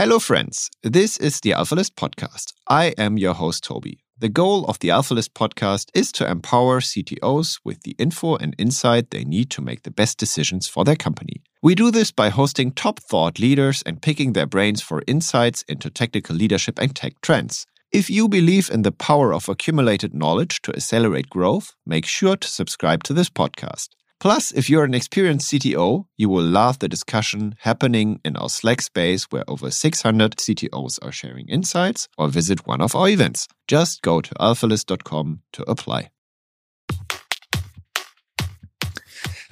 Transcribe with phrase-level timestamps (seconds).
[0.00, 0.70] Hello, friends.
[0.84, 2.52] This is the AlphaList podcast.
[2.68, 3.98] I am your host, Toby.
[4.16, 9.10] The goal of the AlphaList podcast is to empower CTOs with the info and insight
[9.10, 11.42] they need to make the best decisions for their company.
[11.64, 15.90] We do this by hosting top thought leaders and picking their brains for insights into
[15.90, 17.66] technical leadership and tech trends.
[17.90, 22.46] If you believe in the power of accumulated knowledge to accelerate growth, make sure to
[22.46, 23.88] subscribe to this podcast.
[24.20, 28.82] Plus, if you're an experienced CTO, you will love the discussion happening in our Slack
[28.82, 33.46] space where over 600 CTOs are sharing insights or visit one of our events.
[33.68, 36.10] Just go to alphalist.com to apply.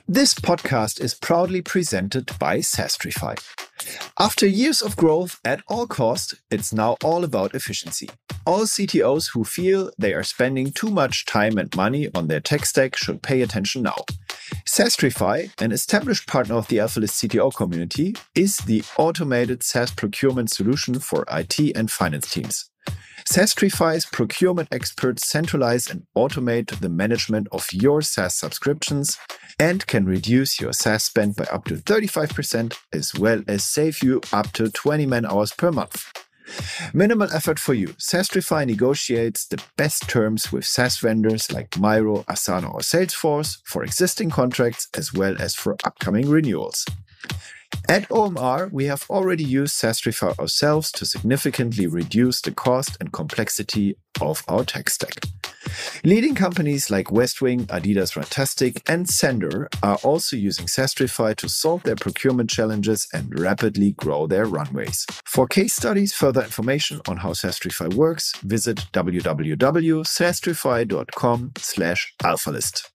[0.09, 3.37] This podcast is proudly presented by Sastrify.
[4.19, 8.09] After years of growth at all cost, it's now all about efficiency.
[8.47, 12.67] All CTOs who feel they are spending too much time and money on their tech
[12.67, 13.97] stack should pay attention now.
[14.65, 20.99] Sastrify, an established partner of the AlphaList CTO community, is the automated SaaS procurement solution
[20.99, 22.71] for IT and finance teams.
[23.25, 29.19] Sastrify's procurement experts centralize and automate the management of your SaaS subscriptions
[29.59, 34.21] and can reduce your SaaS spend by up to 35% as well as save you
[34.33, 36.13] up to 20 man hours per month.
[36.95, 37.89] Minimal effort for you.
[37.99, 44.31] Sastrify negotiates the best terms with SaaS vendors like Miro, Asana, or Salesforce for existing
[44.31, 46.85] contracts as well as for upcoming renewals.
[47.89, 53.97] At OMR, we have already used Sastrify ourselves to significantly reduce the cost and complexity
[54.21, 55.25] of our tech stack.
[56.05, 61.97] Leading companies like Westwing, Adidas Runtastic, and Sennder are also using Sastrify to solve their
[61.97, 65.07] procurement challenges and rapidly grow their runways.
[65.25, 72.89] For case studies, further information on how Sastrify works, visit www.sastrify.com slash alphalist.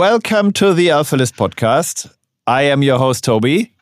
[0.00, 2.10] Welcome to the AlphaList podcast.
[2.46, 3.74] I am your host Toby,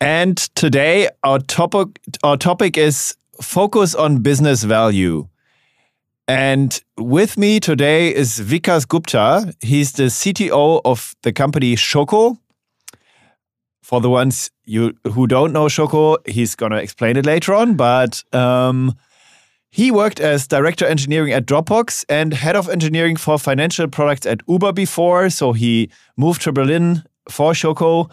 [0.00, 5.26] and today our topic our topic is focus on business value.
[6.28, 9.52] And with me today is Vikas Gupta.
[9.60, 12.38] He's the CTO of the company Choco.
[13.82, 17.74] For the ones you who don't know Choco, he's gonna explain it later on.
[17.74, 18.94] But um,
[19.76, 24.40] he worked as director engineering at Dropbox and head of engineering for financial products at
[24.48, 25.28] Uber before.
[25.28, 28.08] So he moved to Berlin for Choco.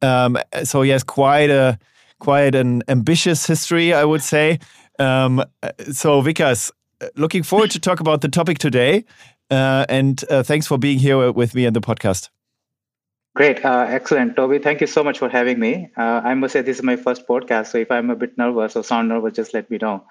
[0.00, 1.76] Um, so he has quite a
[2.20, 4.60] quite an ambitious history, I would say.
[5.00, 5.42] Um,
[5.90, 6.70] so Vikas,
[7.16, 9.04] looking forward to talk about the topic today.
[9.50, 12.28] Uh, and uh, thanks for being here with me in the podcast.
[13.34, 14.60] Great, uh, excellent, Toby.
[14.60, 15.90] Thank you so much for having me.
[15.96, 18.76] Uh, I must say this is my first podcast, so if I'm a bit nervous
[18.76, 20.04] or sound nervous, just let me know.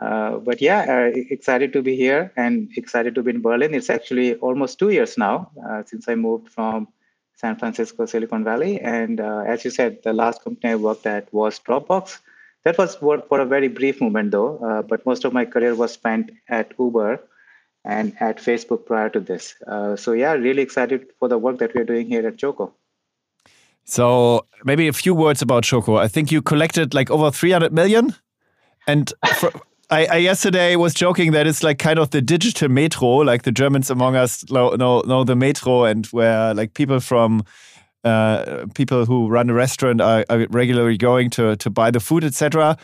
[0.00, 3.74] Uh, but yeah, uh, excited to be here and excited to be in Berlin.
[3.74, 6.88] It's actually almost two years now uh, since I moved from
[7.36, 8.80] San Francisco, Silicon Valley.
[8.80, 12.18] And uh, as you said, the last company I worked at was Dropbox.
[12.64, 14.58] That was for, for a very brief moment, though.
[14.58, 17.20] Uh, but most of my career was spent at Uber
[17.84, 19.56] and at Facebook prior to this.
[19.96, 22.72] so yeah, really excited for the work that we're doing here at Choco.
[23.84, 25.96] So maybe a few words about Choco.
[25.96, 28.14] I think you collected like over 300 million.
[28.86, 29.50] And for,
[29.92, 33.52] I, I, yesterday was joking that it's like kind of the digital metro, like the
[33.52, 37.44] Germans among us know know the metro, and where like people from
[38.02, 42.24] uh, people who run a restaurant are, are regularly going to to buy the food,
[42.24, 42.78] etc.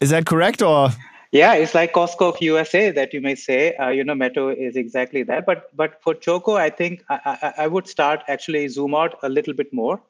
[0.00, 0.88] Is that correct or?
[1.32, 3.74] Yeah, it's like Costco of USA that you may say.
[3.74, 5.44] Uh, you know, Metro is exactly that.
[5.44, 9.28] But but for Choco, I think I, I, I would start actually zoom out a
[9.28, 10.00] little bit more.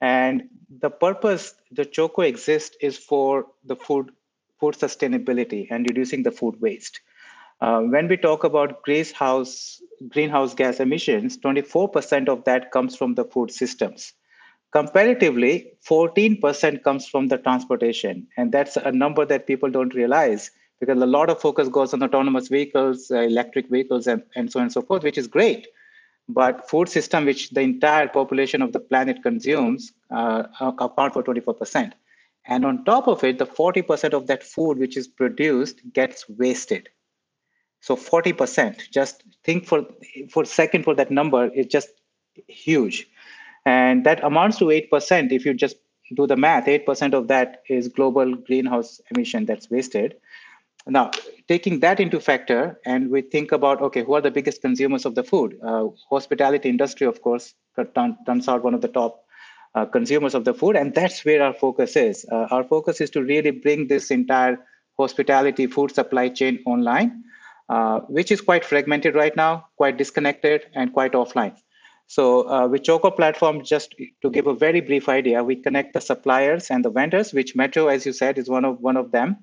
[0.00, 4.12] And the purpose the Choco exists is for the food
[4.60, 7.00] food sustainability and reducing the food waste.
[7.60, 13.24] Uh, when we talk about greenhouse, greenhouse gas emissions, 24% of that comes from the
[13.24, 14.12] food systems.
[14.70, 18.26] Comparatively, 14% comes from the transportation.
[18.36, 22.02] And that's a number that people don't realize because a lot of focus goes on
[22.02, 25.66] autonomous vehicles, uh, electric vehicles, and, and so on and so forth, which is great.
[26.28, 31.92] But food system, which the entire population of the planet consumes, uh, account for 24%.
[32.48, 36.88] And on top of it, the 40% of that food which is produced gets wasted.
[37.80, 39.86] So 40%, just think for,
[40.30, 41.90] for a second for that number, is just
[42.48, 43.06] huge.
[43.66, 45.76] And that amounts to 8% if you just
[46.16, 46.66] do the math.
[46.66, 50.16] 8% of that is global greenhouse emission that's wasted.
[50.86, 51.10] Now,
[51.48, 55.14] taking that into factor, and we think about okay, who are the biggest consumers of
[55.14, 55.58] the food?
[55.62, 57.54] Uh, hospitality industry, of course,
[57.94, 59.24] turns out one of the top
[59.78, 60.76] uh, consumers of the food.
[60.76, 62.26] And that's where our focus is.
[62.30, 64.58] Uh, our focus is to really bring this entire
[64.98, 67.24] hospitality food supply chain online,
[67.68, 71.54] uh, which is quite fragmented right now, quite disconnected, and quite offline.
[72.06, 76.00] So uh, with Choco platform, just to give a very brief idea, we connect the
[76.00, 79.36] suppliers and the vendors, which Metro, as you said, is one of one of them,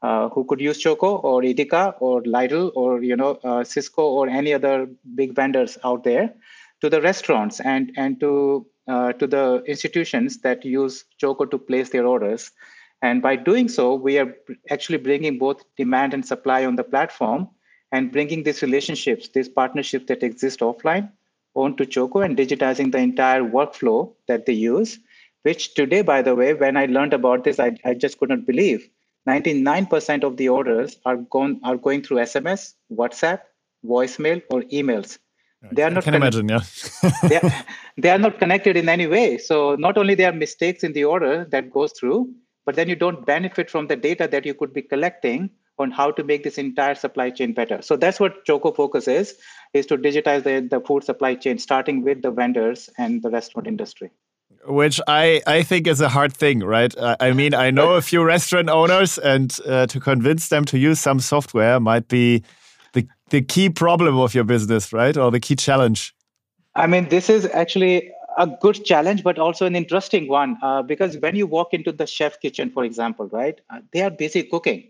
[0.00, 4.28] uh, who could use Choco or Edeka or Lidl or you know uh, Sysco or
[4.28, 4.86] any other
[5.20, 6.32] big vendors out there,
[6.80, 11.90] to the restaurants and and to uh, to the institutions that use Choco to place
[11.90, 12.50] their orders.
[13.02, 14.34] And by doing so, we are
[14.70, 17.48] actually bringing both demand and supply on the platform
[17.92, 21.10] and bringing these relationships, these partnerships that exist offline
[21.54, 24.98] onto Choco and digitizing the entire workflow that they use,
[25.42, 28.88] which today, by the way, when I learned about this, I, I just couldn't believe.
[29.28, 33.40] 99% of the orders are, going are going through SMS, WhatsApp,
[33.84, 35.18] voicemail, or emails.
[35.72, 36.02] They are not.
[36.02, 36.60] I can imagine, yeah.
[37.28, 37.52] they, are,
[37.96, 39.38] they are not connected in any way.
[39.38, 42.32] So not only there are mistakes in the order that goes through,
[42.64, 46.10] but then you don't benefit from the data that you could be collecting on how
[46.12, 47.82] to make this entire supply chain better.
[47.82, 49.36] So that's what Choco Focus is,
[49.72, 53.66] is to digitize the, the food supply chain, starting with the vendors and the restaurant
[53.66, 54.10] industry.
[54.66, 56.94] Which I, I think is a hard thing, right?
[56.98, 61.00] I mean, I know a few restaurant owners, and uh, to convince them to use
[61.00, 62.44] some software might be
[63.30, 65.16] the, key problem of your business, right?
[65.16, 66.14] Or the key challenge.
[66.74, 71.16] I mean, this is actually a good challenge, but also an interesting one uh, because
[71.18, 74.88] when you walk into the chef kitchen, for example, right, uh, they are busy cooking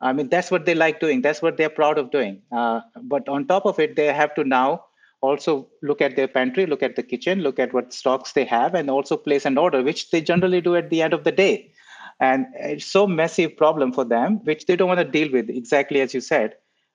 [0.00, 1.20] I mean, that's what they like doing.
[1.20, 2.40] That's what they're proud of doing.
[2.50, 4.84] Uh, but on top of it, they have to now
[5.20, 8.74] also look at their pantry, look at the kitchen, look at what stocks they have,
[8.74, 11.70] and also place an order, which they generally do at the end of the day.
[12.18, 16.00] And it's so massive problem for them, which they don't want to deal with, exactly
[16.00, 16.54] as you said.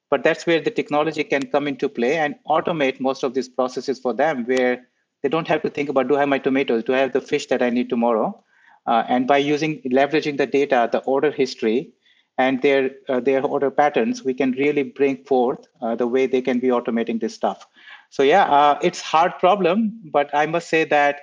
[0.09, 3.99] But that's where the technology can come into play and automate most of these processes
[3.99, 4.87] for them, where
[5.23, 7.21] they don't have to think about do I have my tomatoes, do I have the
[7.21, 8.43] fish that I need tomorrow?
[8.85, 11.91] Uh, and by using leveraging the data, the order history,
[12.37, 16.41] and their uh, their order patterns, we can really bring forth uh, the way they
[16.41, 17.65] can be automating this stuff.
[18.09, 21.21] So yeah, uh, it's hard problem, but I must say that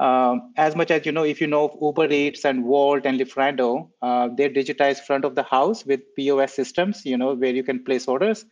[0.00, 3.90] um, as much as you know, if you know Uber Eats and Wolt and Lieferando,
[4.02, 7.84] uh, they digitize front of the house with POS systems, you know, where you can
[7.84, 8.44] place orders.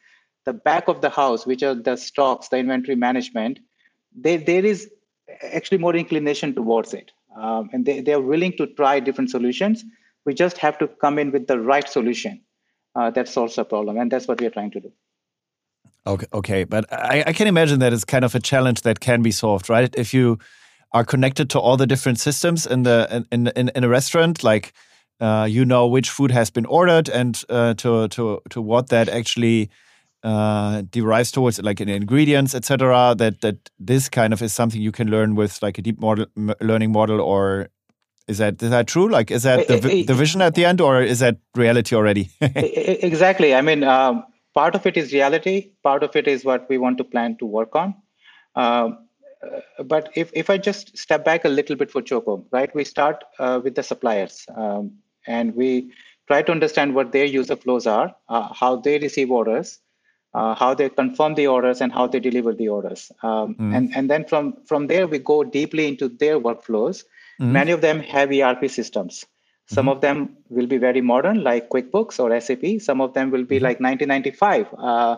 [0.44, 3.58] The back of the house, which are the stocks, the inventory management,
[4.16, 4.90] they, there is
[5.42, 7.10] actually more inclination towards it.
[7.36, 9.84] Um, and they, they are willing to try different solutions
[10.28, 12.42] we just have to come in with the right solution
[12.94, 14.92] uh, that solves the problem, and that's what we are trying to do.
[16.06, 19.22] Okay, okay, but I, I, can imagine that it's kind of a challenge that can
[19.22, 19.92] be solved, right?
[19.96, 20.38] If you
[20.92, 24.72] are connected to all the different systems in the in in, in a restaurant, like
[25.20, 29.08] uh, you know which food has been ordered and uh, to to to what that
[29.08, 29.70] actually
[30.22, 33.14] uh, derives towards, like in ingredients, etc.
[33.16, 36.26] That that this kind of is something you can learn with like a deep model
[36.60, 37.68] learning model or
[38.28, 39.08] is that is that true?
[39.08, 42.30] Like, is that the, the vision at the end, or is that reality already?
[42.40, 43.54] exactly.
[43.54, 44.24] I mean, um,
[44.54, 45.72] part of it is reality.
[45.82, 47.94] Part of it is what we want to plan to work on.
[48.54, 48.90] Um, uh,
[49.84, 52.74] but if, if I just step back a little bit for Choco, right?
[52.74, 54.92] We start uh, with the suppliers, um,
[55.26, 55.92] and we
[56.26, 59.78] try to understand what their user flows are, uh, how they receive orders,
[60.34, 63.12] uh, how they confirm the orders, and how they deliver the orders.
[63.22, 63.76] Um, mm.
[63.76, 67.04] And and then from from there we go deeply into their workflows
[67.40, 67.52] Mm-hmm.
[67.52, 69.24] Many of them have ERP systems.
[69.66, 69.88] Some mm-hmm.
[69.90, 72.80] of them will be very modern, like QuickBooks or SAP.
[72.80, 75.16] Some of them will be like 1995 uh,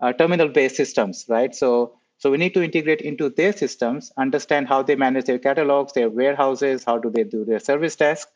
[0.00, 1.54] uh, terminal-based systems, right?
[1.54, 5.92] So, so we need to integrate into their systems, understand how they manage their catalogs,
[5.92, 8.28] their warehouses, how do they do their service desk,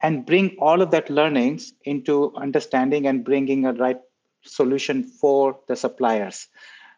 [0.00, 4.00] and bring all of that learnings into understanding and bringing a right
[4.40, 6.48] solution for the suppliers.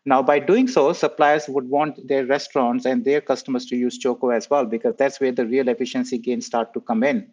[0.04, 4.30] Now, by doing so, suppliers would want their restaurants and their customers to use Choco
[4.30, 7.32] as well, because that's where the real efficiency gains start to come in.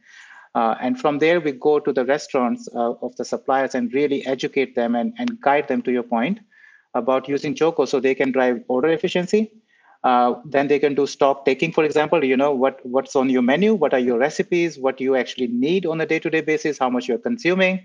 [0.56, 4.26] Uh, and from there, we go to the restaurants uh, of the suppliers and really
[4.26, 6.40] educate them and, and guide them to your point
[6.96, 9.52] about using Choco so they can drive order efficiency.
[10.04, 12.24] Uh, then they can do stock taking, for example.
[12.24, 15.86] You know what what's on your menu, what are your recipes, what you actually need
[15.86, 17.82] on a day-to-day basis, how much you're consuming,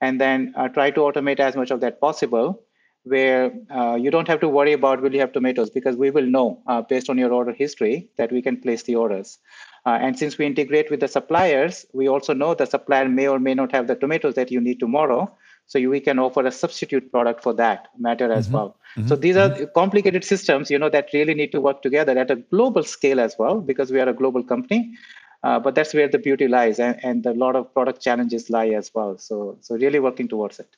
[0.00, 2.62] and then uh, try to automate as much of that possible
[3.04, 6.26] where uh, you don't have to worry about will you have tomatoes because we will
[6.26, 9.38] know uh, based on your order history that we can place the orders.
[9.84, 13.40] Uh, and since we integrate with the suppliers, we also know the supplier may or
[13.40, 15.36] may not have the tomatoes that you need tomorrow.
[15.72, 18.56] So you, we can offer a substitute product for that matter as mm-hmm.
[18.56, 18.76] well.
[18.94, 19.08] Mm-hmm.
[19.08, 19.64] So these are mm-hmm.
[19.74, 23.36] complicated systems, you know, that really need to work together at a global scale as
[23.38, 24.94] well because we are a global company.
[25.42, 28.68] Uh, but that's where the beauty lies, and, and a lot of product challenges lie
[28.68, 29.16] as well.
[29.16, 30.68] So, so really working towards it.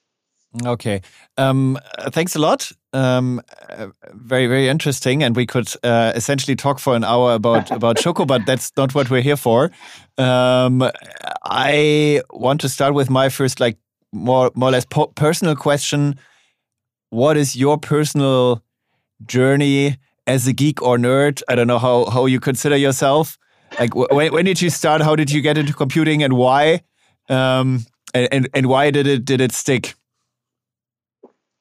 [0.64, 1.02] Okay.
[1.36, 1.76] Um,
[2.12, 2.70] thanks a lot.
[2.92, 3.42] Um,
[4.12, 5.24] very, very interesting.
[5.24, 8.94] And we could uh, essentially talk for an hour about, about Choco, but that's not
[8.94, 9.72] what we're here for.
[10.18, 10.88] Um,
[11.42, 13.76] I want to start with my first, like,
[14.14, 16.18] more, more or less personal question.
[17.10, 18.62] What is your personal
[19.26, 21.42] journey as a geek or nerd?
[21.48, 23.38] I don't know how, how you consider yourself.
[23.78, 25.02] Like, when, when did you start?
[25.02, 26.82] How did you get into computing and why?
[27.28, 29.94] Um, and, and why did it, did it stick?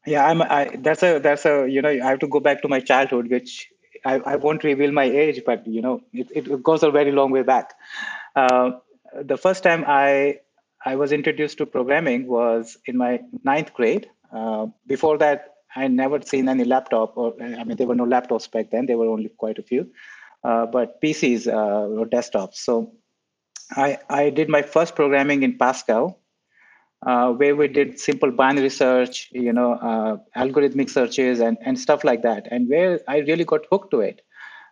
[0.06, 0.42] Yeah, I'm.
[0.42, 3.30] I, that's a that's a you know I have to go back to my childhood,
[3.30, 3.70] which
[4.04, 7.32] I, I won't reveal my age, but you know it, it goes a very long
[7.32, 7.74] way back.
[8.36, 8.72] Uh,
[9.22, 10.40] the first time I
[10.86, 14.10] I was introduced to programming was in my ninth grade.
[14.32, 18.52] Uh, before that, I never seen any laptop, or I mean, there were no laptops
[18.52, 18.86] back then.
[18.86, 19.92] There were only quite a few,
[20.44, 22.56] uh, but PCs uh, or desktops.
[22.56, 22.94] So
[23.72, 26.20] I I did my first programming in Pascal
[27.06, 32.04] uh, where we did simple binary search, you know, uh, algorithmic searches and, and stuff
[32.04, 34.22] like that, and where I really got hooked to it.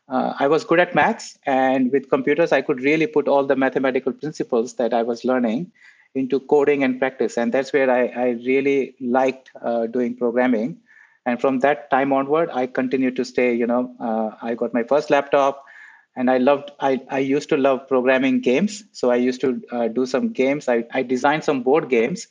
[0.07, 3.55] Uh, I was good at maths, and with computers, I could really put all the
[3.55, 5.71] mathematical principles that I was learning
[6.15, 10.77] into coding and practice, and that's where I, I really liked uh, doing programming.
[11.25, 13.53] And from that time onward, I continued to stay.
[13.53, 15.65] You know, uh, I got my first laptop
[16.15, 19.87] and i loved i, I used to love programming games so i used to uh,
[19.87, 22.27] do some games I, I designed some board games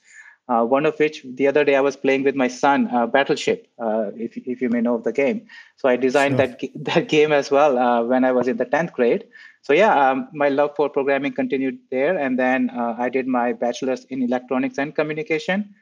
[0.48, 3.68] uh, one of which the other day i was playing with my son uh, battleship
[3.78, 5.46] uh, if, if you may know of the game
[5.76, 6.46] so i designed sure.
[6.46, 9.24] that, that game as well uh, when i was in the 10th grade
[9.62, 13.52] so yeah um, my love for programming continued there and then uh, i did my
[13.52, 15.74] bachelor's in electronics and communication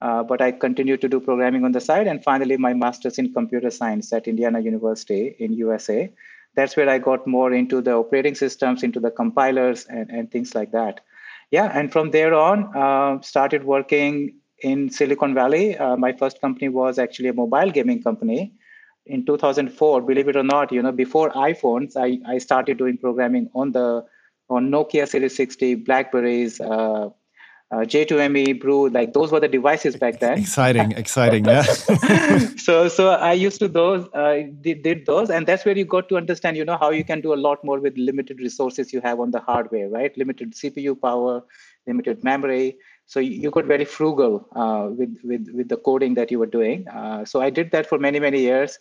[0.00, 3.68] but I continued to do programming on the side, and finally my master's in computer
[3.68, 6.10] science at Indiana University in USA
[6.54, 10.54] that's where I got more into the operating systems, into the compilers, and, and things
[10.54, 11.00] like that.
[11.50, 15.76] Yeah, and from there on, uh, started working in Silicon Valley.
[15.76, 18.52] Uh, my first company was actually a mobile gaming company.
[19.06, 23.48] In 2004, believe it or not, you know, before iPhones, I, I started doing programming
[23.54, 24.04] on the
[24.48, 27.08] on Nokia Series 60, Blackberries, uh,
[27.72, 30.38] uh, J2ME, Brew, like those were the devices back then.
[30.38, 31.62] exciting, exciting, yeah.
[32.56, 36.08] so, so I used to those, uh, did, did those, and that's where you got
[36.08, 39.00] to understand, you know, how you can do a lot more with limited resources you
[39.02, 40.16] have on the hardware, right?
[40.18, 41.44] Limited CPU power,
[41.86, 42.76] limited memory.
[43.10, 46.86] So you got very frugal uh, with with with the coding that you were doing.
[46.86, 48.78] Uh, so I did that for many many years,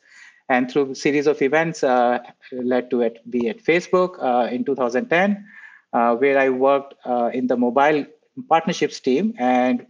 [0.48, 2.20] and through series of events uh,
[2.52, 5.46] led to it be at Facebook uh, in 2010.
[5.92, 6.94] Uh, where I worked
[7.34, 8.06] in the mobile
[8.48, 9.34] partnerships team.
[9.40, 9.88] And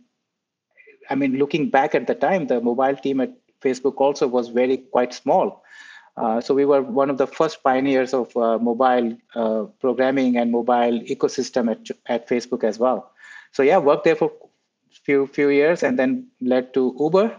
[1.10, 4.78] I mean, looking back at the time, the mobile team at Facebook also was very
[4.78, 5.64] quite small.
[6.16, 10.52] Uh, so we were one of the first pioneers of uh, mobile uh, programming and
[10.52, 13.12] mobile ecosystem at, at Facebook as well.
[13.52, 14.32] So yeah, worked there for
[15.04, 17.36] few few years and then led to Uber.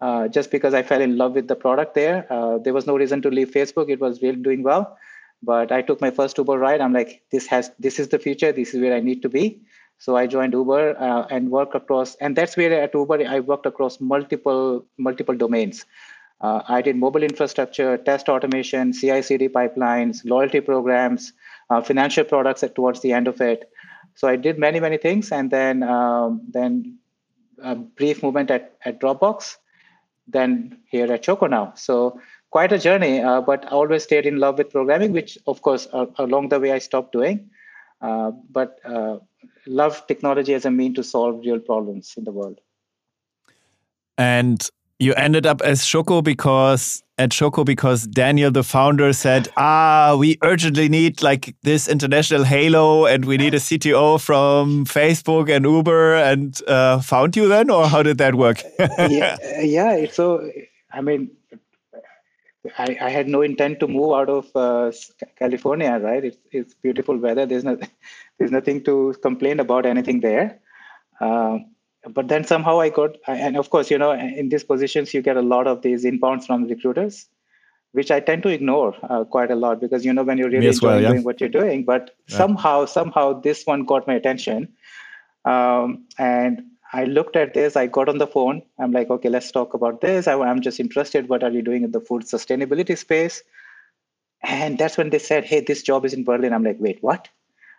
[0.00, 2.96] Uh, just because I fell in love with the product there, uh, there was no
[2.96, 3.88] reason to leave Facebook.
[3.88, 4.98] It was really doing well,
[5.42, 6.82] but I took my first Uber ride.
[6.82, 8.52] I'm like, this has this is the future.
[8.52, 9.62] This is where I need to be.
[9.98, 13.64] So I joined Uber uh, and work across, and that's where at Uber I worked
[13.64, 15.86] across multiple multiple domains.
[16.40, 21.32] Uh, I did mobile infrastructure, test automation, CI/CD pipelines, loyalty programs,
[21.70, 23.70] uh, financial products at, towards the end of it.
[24.16, 26.98] So I did many many things, and then um, then
[27.62, 29.56] a brief movement at, at Dropbox,
[30.26, 31.72] then here at Choco now.
[31.76, 32.20] So
[32.50, 35.86] quite a journey, uh, but I always stayed in love with programming, which of course
[35.92, 37.50] uh, along the way I stopped doing.
[38.00, 39.18] Uh, but uh,
[39.66, 42.60] love technology as a mean to solve real problems in the world.
[44.18, 50.16] And you ended up as Choco because at Choco because Daniel, the founder, said, "Ah,
[50.18, 55.64] we urgently need like this international halo, and we need a CTO from Facebook and
[55.64, 58.62] Uber." And uh, found you then, or how did that work?
[58.98, 60.10] yeah, yeah.
[60.10, 60.50] So,
[60.92, 61.30] I mean,
[62.78, 64.92] I, I, had no intent to move out of uh,
[65.38, 66.24] California, right?
[66.24, 67.46] It's, it's beautiful weather.
[67.46, 67.78] There's no,
[68.38, 70.60] there's nothing to complain about anything there.
[71.20, 71.58] Uh,
[72.08, 75.36] but then somehow I got, and of course, you know, in these positions, you get
[75.36, 77.28] a lot of these inbounds from recruiters,
[77.92, 80.68] which I tend to ignore uh, quite a lot because, you know, when you're really
[80.68, 81.10] enjoying well, yeah.
[81.10, 82.36] doing what you're doing, but yeah.
[82.36, 84.68] somehow, somehow this one got my attention.
[85.44, 88.62] Um, and I looked at this, I got on the phone.
[88.78, 90.26] I'm like, okay, let's talk about this.
[90.26, 91.28] I, am just interested.
[91.28, 93.42] What are you doing in the food sustainability space?
[94.42, 96.52] And that's when they said, hey, this job is in Berlin.
[96.52, 97.28] I'm like, wait, what?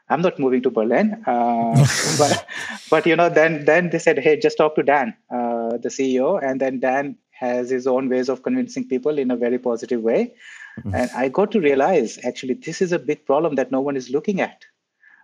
[0.10, 1.24] I'm not moving to Berlin.
[1.26, 1.86] Uh,
[2.18, 2.48] but,
[2.90, 6.42] but, you know, then, then they said, hey, just talk to Dan, uh, the CEO.
[6.42, 10.34] And then Dan has his own ways of convincing people in a very positive way.
[10.80, 10.96] Mm-hmm.
[10.96, 14.10] And I got to realize, actually, this is a big problem that no one is
[14.10, 14.64] looking at.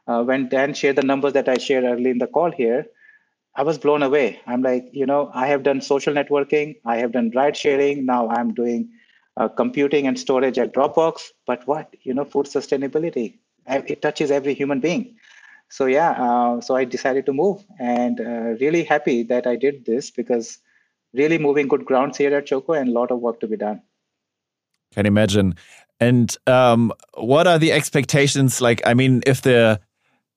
[0.08, 2.86] Uh, when Dan shared the numbers that I shared early in the call here,
[3.56, 4.42] I was blown away.
[4.48, 8.06] I'm like, you know, I have done social networking, I have done ride sharing.
[8.06, 8.90] Now I'm doing
[9.38, 11.30] uh, computing and storage at Dropbox.
[11.46, 13.38] But what, you know, food sustainability,
[13.68, 15.16] it touches every human being.
[15.70, 19.86] So yeah, uh, so I decided to move, and uh, really happy that I did
[19.86, 20.60] this because
[21.14, 23.82] really moving good grounds here at Choco and a lot of work to be done.
[24.94, 25.56] Can imagine.
[26.00, 28.62] And um, what are the expectations?
[28.62, 29.80] Like, I mean, if the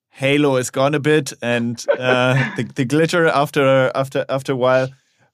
[0.09, 4.89] halo is gone a bit and uh, the, the glitter after after after a while,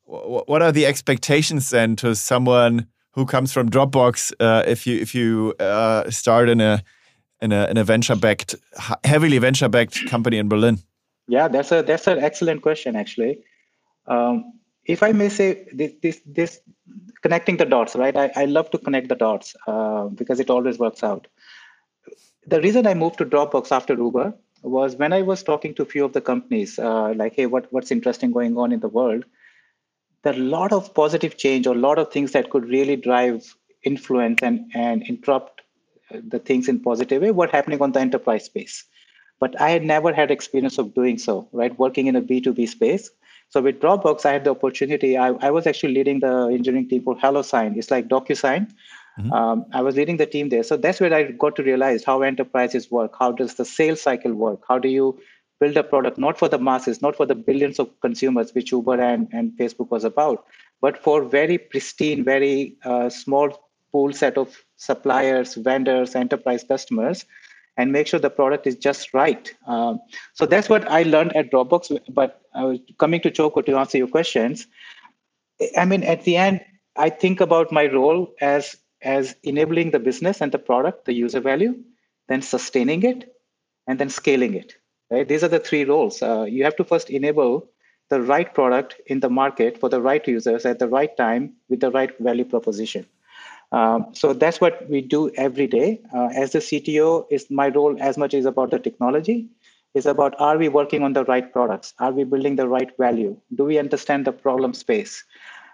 [0.04, 4.32] what are the expectations then to someone who comes from Dropbox?
[4.40, 6.82] Uh, if you if you uh, start in a
[7.42, 8.54] in a in a venture backed
[9.04, 10.78] heavily venture backed company in Berlin?
[11.28, 13.40] Yeah, that's a that's an excellent question actually.
[14.06, 14.52] Um,
[14.84, 16.60] if I may say this, this, this
[17.22, 18.16] connecting the dots, right?
[18.16, 21.28] I, I love to connect the dots uh, because it always works out.
[22.46, 24.34] The reason I moved to Dropbox after Uber
[24.64, 27.72] was when I was talking to a few of the companies, uh, like, hey, what,
[27.72, 29.24] what's interesting going on in the world?
[30.24, 32.96] There are a lot of positive change or a lot of things that could really
[32.96, 35.61] drive influence and, and interrupt
[36.20, 38.84] the things in positive way, what happening on the enterprise space.
[39.40, 41.76] But I had never had experience of doing so, right?
[41.78, 43.10] Working in a B2B space
[43.52, 45.18] so with Dropbox, I had the opportunity.
[45.18, 47.76] I, I was actually leading the engineering team for HelloSign.
[47.76, 48.72] It's like DocuSign.
[49.18, 49.30] Mm-hmm.
[49.30, 50.62] Um, I was leading the team there.
[50.62, 53.14] So that's where I got to realize how enterprises work.
[53.18, 54.60] How does the sales cycle work?
[54.66, 55.20] How do you
[55.60, 58.98] build a product not for the masses, not for the billions of consumers, which Uber
[58.98, 60.46] and, and Facebook was about,
[60.80, 67.24] but for very pristine, very uh, small pool set of suppliers, vendors, enterprise customers
[67.76, 69.54] and make sure the product is just right.
[69.66, 70.00] Um,
[70.34, 71.98] so that's what I learned at Dropbox.
[72.08, 74.66] But uh, coming to Choco to answer your questions,
[75.76, 76.60] I mean, at the end,
[76.96, 81.40] I think about my role as as enabling the business and the product, the user
[81.40, 81.74] value,
[82.28, 83.34] then sustaining it,
[83.88, 84.76] and then scaling it.
[85.10, 85.26] Right?
[85.26, 86.22] These are the three roles.
[86.22, 87.68] Uh, you have to first enable
[88.10, 91.80] the right product in the market for the right users at the right time with
[91.80, 93.06] the right value proposition.
[93.72, 96.00] Um, so that's what we do every day.
[96.14, 99.48] Uh, as the CTO, is my role as much is about the technology.
[99.94, 101.94] Is about are we working on the right products?
[101.98, 103.36] Are we building the right value?
[103.54, 105.24] Do we understand the problem space?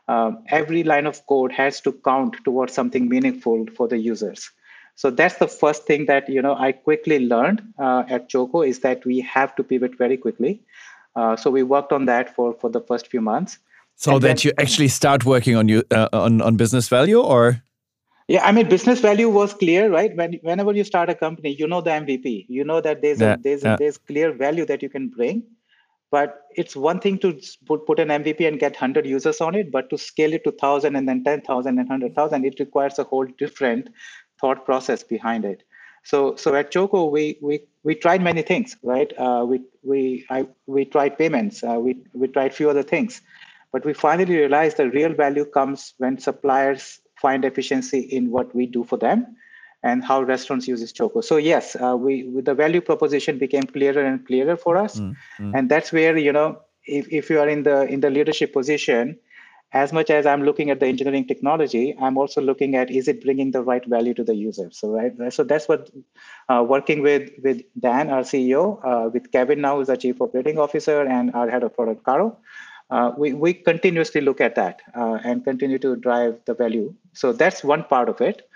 [0.08, 4.50] Um, every line of code has to count towards something meaningful for the users.
[4.96, 8.80] So that's the first thing that you know I quickly learned uh, at Choco is
[8.80, 10.60] that we have to pivot very quickly.
[11.14, 13.58] Uh, so we worked on that for for the first few months.
[13.94, 17.20] So and that then, you actually start working on you uh, on on business value,
[17.20, 17.62] or
[18.28, 20.14] yeah, I mean, business value was clear, right?
[20.14, 22.44] When whenever you start a company, you know the MVP.
[22.48, 23.74] You know that there's yeah, a, there's yeah.
[23.74, 25.42] a, there's clear value that you can bring.
[26.10, 29.70] But it's one thing to put, put an MVP and get 100 users on it,
[29.70, 33.26] but to scale it to 1,000 and then 10,000 and 100,000, it requires a whole
[33.36, 33.90] different
[34.40, 35.64] thought process behind it.
[36.04, 39.12] So, so at Choco, we we we tried many things, right?
[39.18, 43.20] Uh, we we I we tried payments, uh, we we tried few other things,
[43.72, 48.66] but we finally realized the real value comes when suppliers find efficiency in what we
[48.66, 49.26] do for them
[49.82, 54.26] and how restaurants uses choco so yes uh, we the value proposition became clearer and
[54.26, 54.98] clearer for us.
[54.98, 55.58] Mm, mm.
[55.58, 59.18] and that's where you know if, if you are in the in the leadership position
[59.72, 63.22] as much as i'm looking at the engineering technology i'm also looking at is it
[63.22, 64.70] bringing the right value to the user?
[64.72, 65.90] So right so that's what
[66.48, 70.58] uh, working with with dan our ceo uh, with kevin now who's our chief operating
[70.58, 72.36] officer and our head of product caro
[72.90, 76.94] uh, we, we continuously look at that uh, and continue to drive the value.
[77.12, 78.48] So that's one part of it.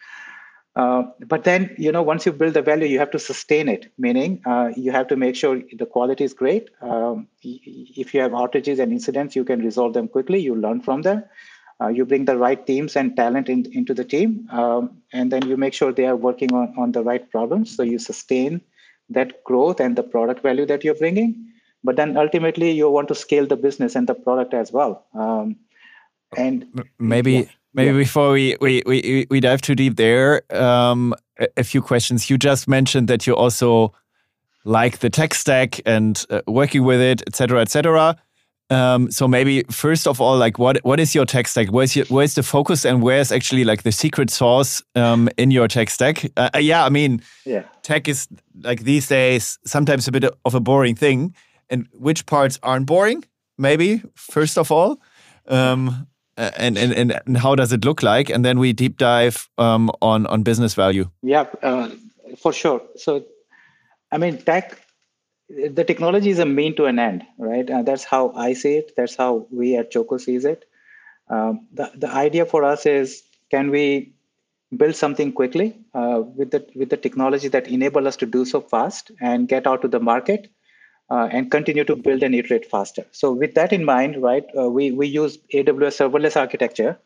[0.75, 3.93] Uh, but then, you know, once you build the value, you have to sustain it,
[3.99, 6.71] meaning uh, you have to make sure the quality is great.
[6.81, 10.41] Um, if you have outages and incidents, you can resolve them quickly.
[10.41, 11.25] You learn from them.
[11.79, 15.47] Uh, you bring the right teams and talent in, into the team, um, and then
[15.47, 17.75] you make sure they are working on, on the right problems.
[17.77, 18.61] So you sustain
[19.11, 21.52] that growth and the product value that you're bringing
[21.85, 25.05] but then ultimately you want to scale the business and the product as well.
[25.15, 25.57] Um,
[26.37, 26.67] and
[26.99, 27.99] maybe yeah, maybe yeah.
[27.99, 31.15] before we, we we we dive too deep there um,
[31.57, 32.31] a, few questions.
[32.31, 33.93] You just mentioned that you also
[34.65, 38.17] like the tech stack and uh, working with it etc etc
[38.73, 41.69] um, so maybe first of all like what what is your tech stack?
[41.71, 45.69] Where's your, where's the focus and where's actually like the secret sauce um, in your
[45.69, 46.25] tech stack?
[46.37, 47.65] Uh, uh yeah i mean yeah.
[47.83, 48.29] tech is
[48.63, 51.35] like these days sometimes a bit of a boring thing
[51.73, 53.25] and which parts aren't boring,
[53.59, 55.01] maybe, first of all.
[55.49, 56.07] Um,
[56.37, 58.31] and, and, and how does it look like?
[58.31, 61.11] And then we deep dive um, on, on business value.
[61.23, 61.91] Yeah, uh,
[62.39, 62.83] for sure.
[62.97, 63.25] So,
[64.11, 64.79] I mean, tech,
[65.49, 67.69] the technology is a mean to an end, right?
[67.69, 68.93] And that's how I see it.
[68.97, 70.65] That's how we at Choco sees it.
[71.29, 74.13] Um, the, the idea for us is can we
[74.77, 78.61] build something quickly uh, with the with the technology that enable us to do so
[78.61, 80.51] fast and get out to the market
[81.11, 83.05] uh, and continue to build and iterate faster.
[83.13, 86.99] So with that in mind, right, uh, we, we use AWS serverless architecture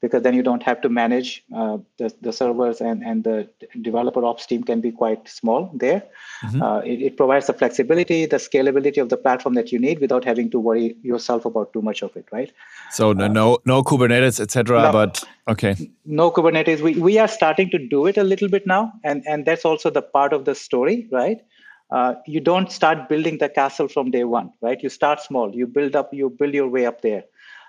[0.00, 3.48] because then you don't have to manage uh, the, the servers and, and the
[3.82, 6.02] developer ops team can be quite small there.
[6.42, 6.62] Mm-hmm.
[6.62, 10.24] Uh, it, it, provides the flexibility, the scalability of the platform that you need without
[10.24, 12.50] having to worry yourself about too much of it, right?
[12.90, 14.82] So no no, no Kubernetes, etc.
[14.82, 15.76] No, but okay.
[16.06, 16.80] No Kubernetes.
[16.80, 19.90] We, we are starting to do it a little bit now, and, and that's also
[19.90, 21.42] the part of the story, right?
[21.90, 24.82] Uh, you don't start building the castle from day one, right?
[24.82, 25.54] You start small.
[25.54, 26.12] You build up.
[26.14, 27.24] You build your way up there.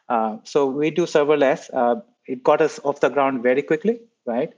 [0.10, 1.70] Uh, so we do serverless.
[1.74, 4.54] Uh, it got us off the ground very quickly, right?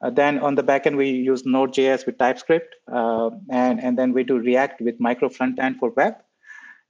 [0.00, 4.22] Uh, then on the backend, we use Node.js with TypeScript, uh, and and then we
[4.22, 6.14] do React with micro frontend for web,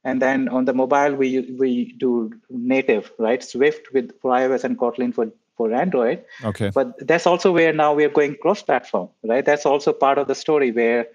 [0.04, 3.42] and then on the mobile, we we do native, right?
[3.42, 6.22] Swift with for iOS and Kotlin for for Android.
[6.44, 6.70] Okay.
[6.70, 9.44] But that's also where now we are going cross-platform, right?
[9.44, 11.08] That's also part of the story where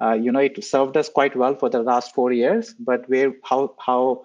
[0.00, 3.32] uh, you know, it served us quite well for the last four years, but where
[3.44, 4.22] how how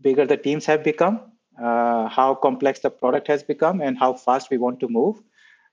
[0.00, 1.20] bigger the teams have become,
[1.62, 5.22] uh, how complex the product has become, and how fast we want to move,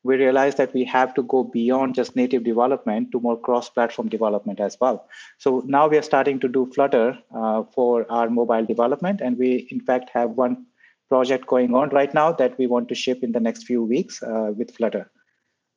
[0.04, 4.60] we realized that we have to go beyond just native development to more cross-platform development
[4.60, 5.08] as well.
[5.38, 9.68] So now we are starting to do Flutter uh, for our mobile development, and we
[9.72, 10.66] in fact have one
[11.10, 14.22] project going on right now that we want to ship in the next few weeks
[14.22, 15.10] uh, with Flutter.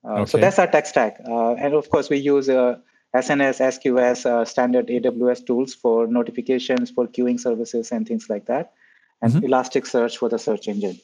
[0.04, 0.30] Uh, okay.
[0.30, 2.82] So that's our tech stack, uh, and of course we use a
[3.14, 8.72] SNS, SQS, uh, standard AWS tools for notifications, for queuing services, and things like that,
[9.22, 9.46] and mm-hmm.
[9.46, 10.98] Elasticsearch for the search engine.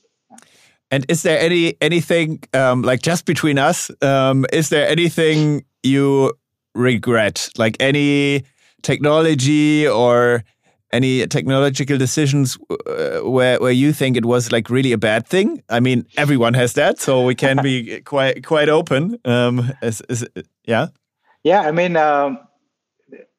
[0.90, 3.90] And is there any anything um, like just between us?
[4.02, 6.34] Um, is there anything you
[6.74, 8.44] regret, like any
[8.82, 10.44] technology or
[10.92, 15.62] any technological decisions uh, where where you think it was like really a bad thing?
[15.70, 19.18] I mean, everyone has that, so we can be quite quite open.
[19.24, 20.26] Um, is, is,
[20.66, 20.88] yeah.
[21.44, 22.38] Yeah, I mean, um,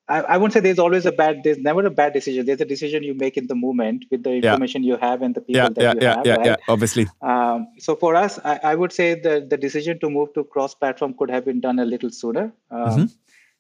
[0.10, 1.44] I, I won't say there's always a bad.
[1.44, 2.46] There's never a bad decision.
[2.46, 4.94] There's a decision you make in the moment with the information yeah.
[4.94, 6.26] you have and the people yeah, that yeah, you yeah, have.
[6.26, 6.46] Yeah, right?
[6.46, 7.08] yeah, obviously.
[7.22, 11.16] Um, so for us, I, I, would say the the decision to move to cross-platform
[11.18, 12.52] could have been done a little sooner.
[12.70, 13.06] Um, mm-hmm.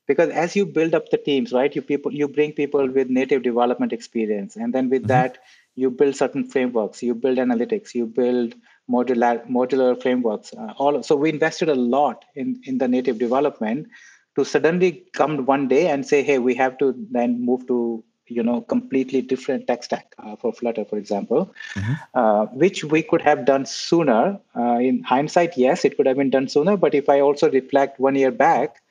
[0.05, 3.41] Because as you build up the teams, right, you people you bring people with native
[3.41, 5.15] development experience, and then with mm-hmm.
[5.19, 5.37] that
[5.75, 8.53] you build certain frameworks, you build analytics, you build
[8.91, 10.53] modular modular frameworks.
[10.53, 13.87] Uh, all so we invested a lot in in the native development
[14.35, 18.43] to suddenly come one day and say, hey, we have to then move to you
[18.43, 21.93] know completely different tech stack uh, for flutter for example mm-hmm.
[22.13, 26.29] uh, which we could have done sooner uh, in hindsight yes it could have been
[26.29, 28.81] done sooner but if i also reflect one year back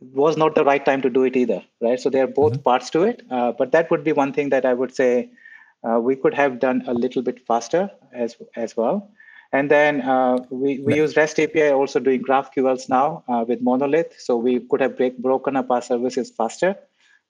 [0.00, 2.62] was not the right time to do it either right so there are both mm-hmm.
[2.62, 5.28] parts to it uh, but that would be one thing that i would say
[5.84, 9.10] uh, we could have done a little bit faster as as well
[9.52, 14.14] and then uh, we, we use REST API also doing GraphQLs now uh, with Monolith.
[14.18, 16.76] So we could have break, broken up our services faster,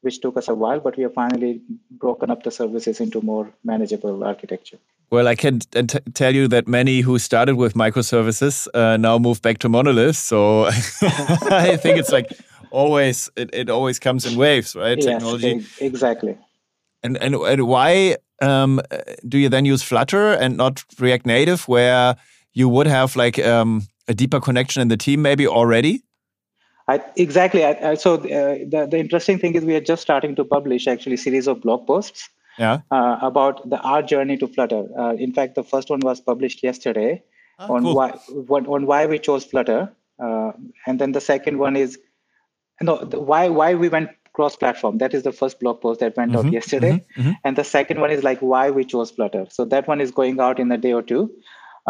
[0.00, 3.48] which took us a while, but we have finally broken up the services into more
[3.62, 4.78] manageable architecture.
[5.10, 9.40] Well, I can t- tell you that many who started with microservices uh, now move
[9.40, 10.18] back to monoliths.
[10.18, 10.64] So
[11.00, 12.32] I think it's like
[12.70, 14.98] always, it, it always comes in waves, right?
[14.98, 15.64] Yes, Technology.
[15.80, 16.36] Exactly.
[17.02, 18.80] And, and, and why um,
[19.26, 22.16] do you then use Flutter and not React Native, where
[22.52, 26.02] you would have like um, a deeper connection in the team maybe already?
[26.88, 27.64] I, exactly.
[27.64, 30.86] I, I, so uh, the, the interesting thing is we are just starting to publish
[30.86, 32.80] actually series of blog posts yeah.
[32.90, 34.84] uh, about the our journey to Flutter.
[34.98, 37.22] Uh, in fact, the first one was published yesterday
[37.58, 37.94] oh, on cool.
[37.94, 40.52] why on why we chose Flutter, uh,
[40.86, 41.98] and then the second one is
[42.80, 46.16] no the, why why we went cross platform that is the first blog post that
[46.16, 46.92] went mm-hmm, out yesterday.
[46.96, 47.32] Mm-hmm, mm-hmm.
[47.44, 49.46] and the second one is like why we chose flutter.
[49.50, 51.22] So that one is going out in a day or two.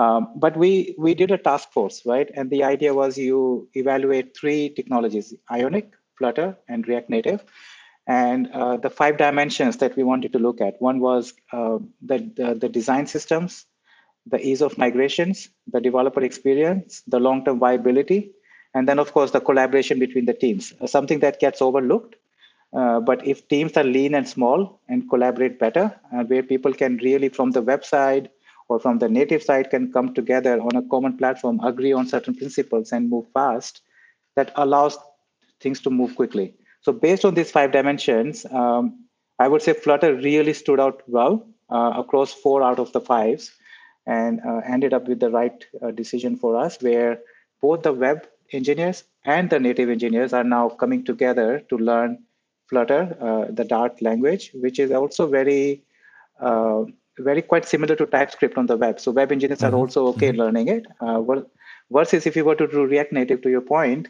[0.02, 2.30] Um, but we we did a task force right?
[2.34, 3.40] And the idea was you
[3.74, 7.44] evaluate three technologies ionic flutter and react native.
[8.06, 10.80] And uh, the five dimensions that we wanted to look at.
[10.80, 13.66] One was uh, the, the, the design systems
[14.30, 18.20] the ease of migrations the developer experience the long-term viability
[18.74, 20.72] and then of course the collaboration between the teams.
[20.80, 22.16] Uh, something that gets overlooked
[22.76, 26.96] uh, but if teams are lean and small and collaborate better, uh, where people can
[26.98, 28.28] really, from the website
[28.68, 32.34] or from the native side, can come together on a common platform, agree on certain
[32.34, 33.80] principles, and move fast,
[34.36, 34.98] that allows
[35.60, 36.54] things to move quickly.
[36.82, 39.04] So, based on these five dimensions, um,
[39.38, 43.52] I would say Flutter really stood out well uh, across four out of the fives
[44.06, 47.20] and uh, ended up with the right uh, decision for us, where
[47.60, 52.18] both the web engineers and the native engineers are now coming together to learn
[52.68, 55.82] Flutter, uh, the Dart language, which is also very,
[56.40, 56.84] uh,
[57.18, 59.00] very quite similar to TypeScript on the web.
[59.00, 59.74] So web engineers mm-hmm.
[59.74, 60.40] are also okay mm-hmm.
[60.40, 60.86] learning it.
[61.00, 61.46] Uh, well,
[61.90, 64.08] versus if you were to do React Native, to your point,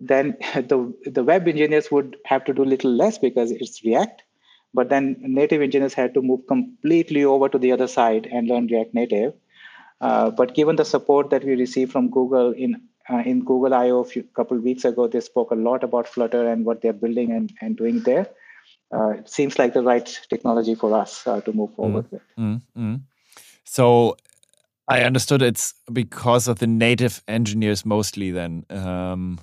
[0.00, 4.22] then the the web engineers would have to do a little less because it's React.
[4.74, 8.68] But then native engineers had to move completely over to the other side and learn
[8.68, 9.34] React Native.
[10.00, 14.00] Uh, but given the support that we received from Google in uh, in Google I/O
[14.00, 16.92] a few, couple of weeks ago, they spoke a lot about Flutter and what they're
[16.92, 18.28] building and, and doing there.
[18.94, 22.22] Uh, it seems like the right technology for us uh, to move forward mm, with.
[22.38, 23.00] Mm, mm.
[23.64, 24.16] So
[24.86, 28.66] I understood it's because of the native engineers mostly then.
[28.68, 29.38] Um,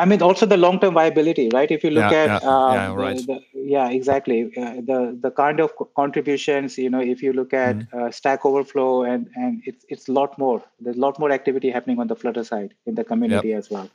[0.00, 1.70] I mean, also the long-term viability, right?
[1.70, 3.26] If you look yeah, at, yeah, uh, yeah, right.
[3.26, 4.38] the, yeah, exactly.
[4.56, 7.94] Uh, the the kind of contributions, you know, if you look at mm.
[7.94, 10.62] uh, Stack Overflow, and and it's it's a lot more.
[10.80, 13.58] There's a lot more activity happening on the Flutter side in the community yep.
[13.58, 13.88] as well.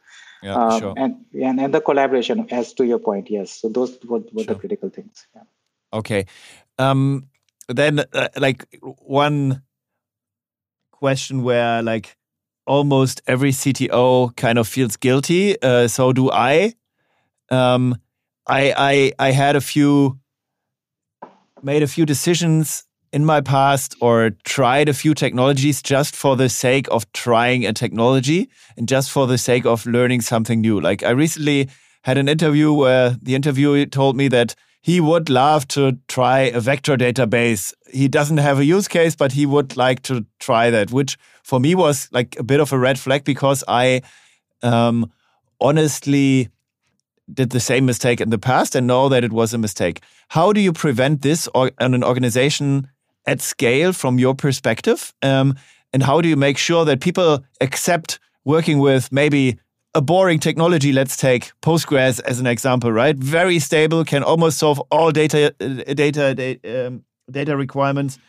[0.44, 0.94] Yeah, um, sure.
[0.98, 3.52] And, and and the collaboration, as to your point, yes.
[3.52, 4.54] So those were, were sure.
[4.54, 5.28] the critical things.
[5.36, 5.44] Yeah.
[6.02, 6.26] Okay.
[6.78, 7.30] Um,
[7.68, 8.68] then, uh, like
[9.02, 9.64] one
[10.92, 12.16] question where like
[12.66, 15.62] almost every CTO kind of feels guilty.
[15.62, 16.74] Uh, so do I.
[17.50, 17.96] Um,
[18.48, 18.74] I
[19.20, 20.20] I I had a few
[21.64, 26.50] made a few decisions in my past or tried a few technologies just for the
[26.50, 30.82] sake of trying a technology and just for the sake of learning something new.
[30.82, 31.70] Like I recently
[32.04, 34.54] had an interview where the interviewer told me that
[34.86, 37.74] he would love to try a vector database.
[37.92, 41.60] He doesn't have a use case, but he would like to try that, which for
[41.60, 44.04] me was like a bit of a red flag because I
[44.62, 45.12] um,
[45.60, 46.50] honestly
[47.34, 50.02] did the same mistake in the past and know that it was a mistake.
[50.28, 52.88] How do you prevent this or, in an organization
[53.26, 55.16] at scale from your perspective?
[55.24, 55.56] Um,
[55.94, 59.58] and how do you make sure that people accept working with maybe
[59.96, 63.16] a boring technology, let's take Postgres as an example, right?
[63.16, 68.20] Very stable, can almost solve all data uh, data data, um, data requirements.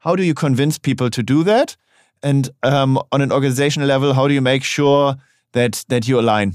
[0.00, 1.76] How do you convince people to do that?
[2.22, 5.14] And um, on an organizational level, how do you make sure
[5.52, 6.54] that that you align?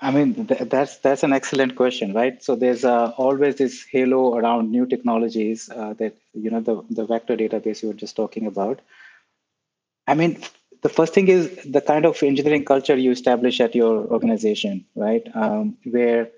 [0.00, 2.42] I mean, th that's that's an excellent question, right?
[2.42, 7.06] So there's uh, always this halo around new technologies uh, that you know the the
[7.06, 8.82] vector database you were just talking about.
[10.06, 10.42] I mean,
[10.84, 15.24] the first thing is the kind of engineering culture you establish at your organization, right?
[15.34, 16.30] Um, where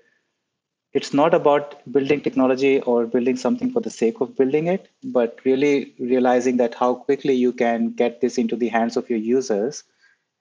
[0.93, 5.39] it's not about building technology or building something for the sake of building it, but
[5.45, 9.83] really realizing that how quickly you can get this into the hands of your users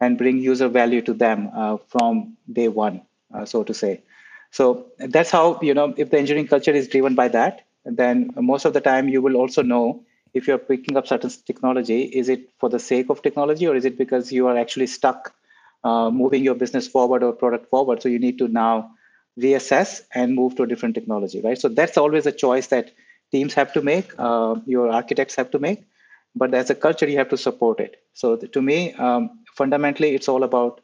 [0.00, 3.02] and bring user value to them uh, from day one,
[3.34, 4.02] uh, so to say.
[4.52, 8.64] So that's how, you know, if the engineering culture is driven by that, then most
[8.64, 10.05] of the time you will also know
[10.36, 13.84] if you're picking up certain technology, is it for the sake of technology or is
[13.84, 15.34] it because you are actually stuck
[15.82, 18.02] uh, moving your business forward or product forward?
[18.02, 18.90] So you need to now
[19.40, 21.58] reassess and move to a different technology, right?
[21.58, 22.92] So that's always a choice that
[23.32, 25.84] teams have to make, uh, your architects have to make.
[26.34, 27.96] But as a culture, you have to support it.
[28.12, 30.80] So to me, um, fundamentally, it's all about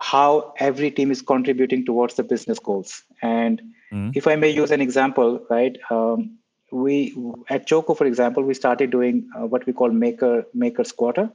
[0.00, 3.02] how every team is contributing towards the business goals.
[3.22, 3.60] And
[3.92, 4.10] mm-hmm.
[4.14, 5.76] if I may use an example, right?
[5.90, 6.38] Um,
[6.74, 7.16] we
[7.48, 11.30] at Choco, for example, we started doing uh, what we call maker makers quarter.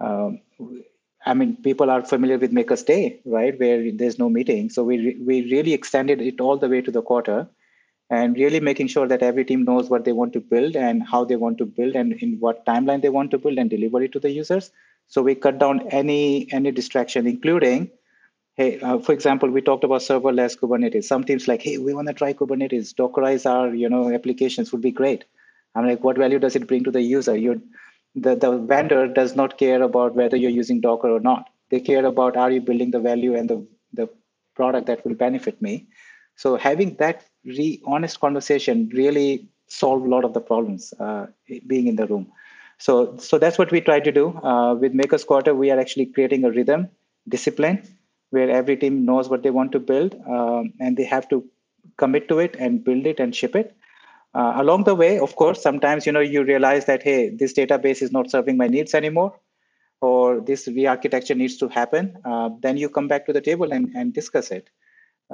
[0.00, 0.40] Um,
[1.26, 4.70] I mean, people are familiar with Makers Day, right, where there's no meeting.
[4.70, 7.48] So we re- we really extended it all the way to the quarter,
[8.10, 11.24] and really making sure that every team knows what they want to build and how
[11.24, 14.12] they want to build and in what timeline they want to build and deliver it
[14.12, 14.70] to the users.
[15.08, 17.90] So we cut down any any distraction, including
[18.54, 21.04] hey, uh, for example, we talked about serverless Kubernetes.
[21.04, 24.82] Some teams like, hey, we want to try Kubernetes, Dockerize our you know applications would
[24.82, 25.24] be great.
[25.74, 27.36] I'm like, what value does it bring to the user?
[27.36, 27.62] You,
[28.14, 31.50] the the vendor does not care about whether you're using Docker or not.
[31.70, 34.08] They care about are you building the value and the the
[34.54, 35.88] product that will benefit me.
[36.36, 41.26] So having that re honest conversation really solve a lot of the problems uh,
[41.66, 42.30] being in the room.
[42.78, 45.54] So so that's what we try to do uh, with Makers Quarter.
[45.54, 46.88] We are actually creating a rhythm,
[47.28, 47.82] discipline
[48.30, 51.44] where every team knows what they want to build um, and they have to
[51.96, 53.76] commit to it and build it and ship it.
[54.34, 58.02] Uh, along the way, of course, sometimes you know you realize that hey, this database
[58.02, 59.38] is not serving my needs anymore,
[60.00, 62.16] or this re-architecture needs to happen.
[62.24, 64.70] Uh, then you come back to the table and, and discuss it.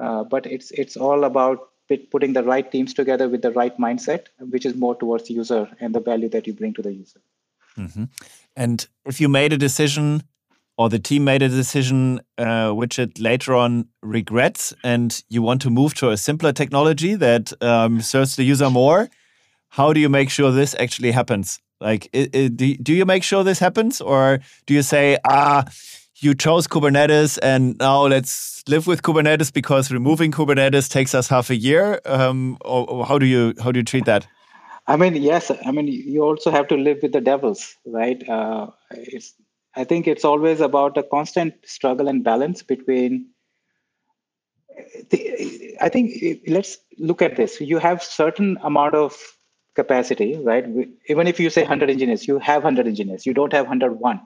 [0.01, 1.71] Uh, but it's it's all about
[2.11, 5.69] putting the right teams together with the right mindset, which is more towards the user
[5.81, 7.21] and the value that you bring to the user.
[7.77, 8.05] Mm-hmm.
[8.57, 10.23] And if you made a decision
[10.81, 15.61] or the team made a decision uh, which it later on regrets and you want
[15.61, 19.11] to move to a simpler technology that um, serves the user more
[19.69, 23.45] how do you make sure this actually happens like it, it, do, you make sure
[23.45, 25.65] this happens or do you say ah
[26.17, 31.51] you chose kubernetes and now let's live with kubernetes because removing kubernetes takes us half
[31.51, 34.27] a year um, or, or how do you how do you treat that
[34.87, 35.53] I mean, yes.
[35.65, 38.29] I mean, you also have to live with the devils, right?
[38.29, 39.35] Uh, it's
[39.81, 43.31] I think it's always about a constant struggle and balance between.
[45.11, 47.61] The, I think let's look at this.
[47.61, 49.17] You have certain amount of
[49.75, 50.67] capacity, right?
[51.07, 53.25] Even if you say 100 engineers, you have 100 engineers.
[53.25, 54.21] You don't have 101,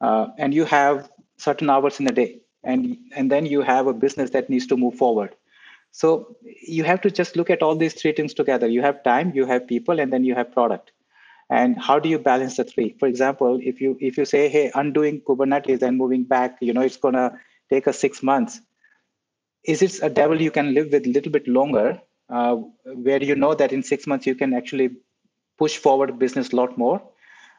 [0.00, 3.92] uh, and you have certain hours in a day, and and then you have a
[3.92, 5.34] business that needs to move forward.
[5.90, 8.68] So you have to just look at all these three things together.
[8.68, 10.92] You have time, you have people, and then you have product
[11.50, 12.96] and how do you balance the three?
[12.98, 16.82] For example if you if you say hey undoing kubernetes and moving back you know
[16.82, 17.32] it's going to
[17.68, 18.60] take us six months.
[19.64, 23.34] Is it a devil you can live with a little bit longer uh, where you
[23.34, 24.90] know that in six months you can actually
[25.58, 27.02] push forward business a lot more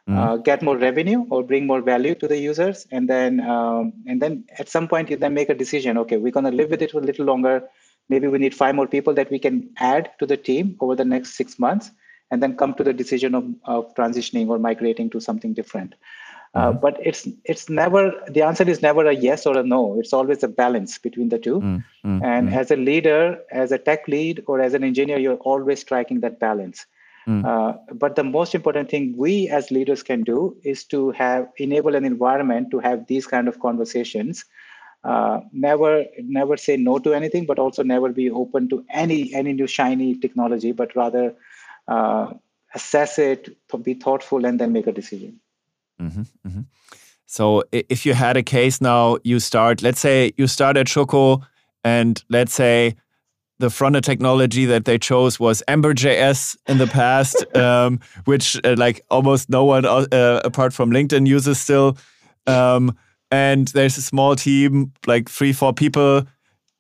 [0.10, 0.18] mm.
[0.18, 4.22] uh, get more revenue or bring more value to the users and then um, and
[4.22, 6.82] then at some point you then make a decision okay we're going to live with
[6.82, 7.64] it for a little longer.
[8.10, 11.06] Maybe we need five more people that we can add to the team over the
[11.06, 11.92] next six months
[12.32, 15.94] and then come to the decision of, of transitioning or migrating to something different.
[16.54, 16.80] Uh, mm-hmm.
[16.80, 19.98] but it's it's never the answer is never a yes or a no.
[20.00, 21.82] It's always a balance between the 2 mm-hmm.
[22.04, 22.58] And mm-hmm.
[22.58, 26.40] as a leader, as a tech lead, or as an engineer, you're always striking that
[26.40, 26.86] balance.
[27.28, 27.46] Mm.
[27.46, 31.96] Uh, but the most important thing we as leaders can do is to have enable
[31.96, 34.44] an environment to have these kind of conversations.
[35.04, 39.54] Uh, never never say no to anything, but also never be open to any any
[39.54, 41.34] new shiny technology, but rather
[41.92, 42.34] uh,
[42.74, 43.50] assess it,
[43.84, 45.40] be thoughtful, and then make a decision.
[46.02, 46.62] Mm-hmm, mm-hmm.
[47.26, 51.42] So, if you had a case now, you start, let's say you start at Choco,
[51.84, 52.96] and let's say
[53.60, 58.76] the front end technology that they chose was Ember.js in the past, um, which uh,
[58.78, 61.98] like almost no one uh, uh, apart from LinkedIn uses still.
[62.48, 62.98] Um,
[63.30, 66.26] and there's a small team, like three, four people,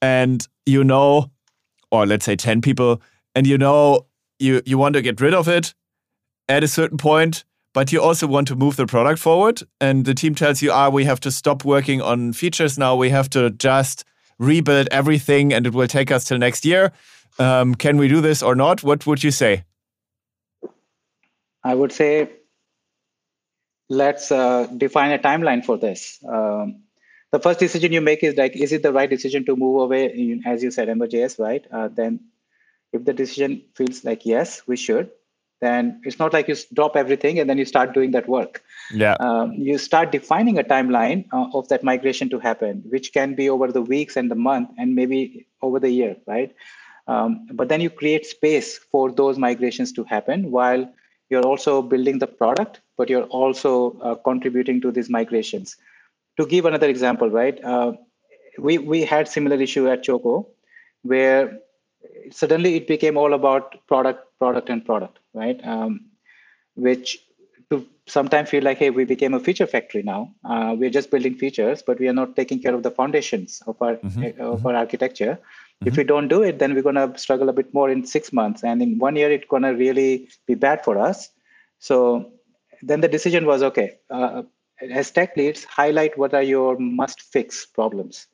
[0.01, 1.31] and you know,
[1.91, 3.01] or let's say 10 people,
[3.35, 4.05] and you know
[4.41, 5.73] you you want to get rid of it
[6.49, 9.61] at a certain point but you also want to move the product forward.
[9.79, 12.95] And the team tells you ah we have to stop working on features now.
[12.95, 14.03] We have to just
[14.39, 16.91] rebuild everything and it will take us till next year.
[17.39, 18.83] Um, can we do this or not?
[18.83, 19.63] What would you say?
[21.63, 22.29] I would say
[23.89, 26.19] let's uh, define a timeline for this.
[26.27, 26.83] Um,
[27.31, 30.41] the first decision you make is like is it the right decision to move away?
[30.45, 31.65] As you said ember.js right?
[31.71, 32.19] Uh, then
[32.93, 35.09] if the decision feels like yes we should
[35.61, 38.63] then it's not like you drop everything and then you start doing that work.
[38.91, 39.13] Yeah.
[39.19, 43.49] Um, you start defining a timeline uh, of that migration to happen which can be
[43.49, 46.53] over the weeks and the month and maybe over the year right?
[47.07, 50.91] Um, but then you create space for those migrations to happen while
[51.29, 55.77] you're also building the product but you're also uh, contributing to these migrations.
[56.37, 57.93] To give another example right uh,
[58.57, 60.47] we we had similar issue at choco
[61.03, 61.59] where
[62.31, 65.59] suddenly it became all about product, product, and product, right?
[65.65, 66.05] Um,
[66.75, 67.19] which
[67.69, 70.33] to sometimes feel like, hey, we became a feature factory now.
[70.43, 73.81] Uh, we're just building features, but we are not taking care of the foundations of
[73.81, 74.23] our mm-hmm.
[74.23, 74.67] Eh, of mm-hmm.
[74.67, 75.37] our architecture.
[75.37, 75.87] Mm-hmm.
[75.87, 78.63] If we don't do it, then we're gonna struggle a bit more in six months,
[78.63, 81.29] and in one year, it's gonna really be bad for us.
[81.79, 82.31] So
[82.81, 83.97] then the decision was okay.
[84.09, 84.43] Uh,
[84.81, 88.27] as tech leads, highlight what are your must fix problems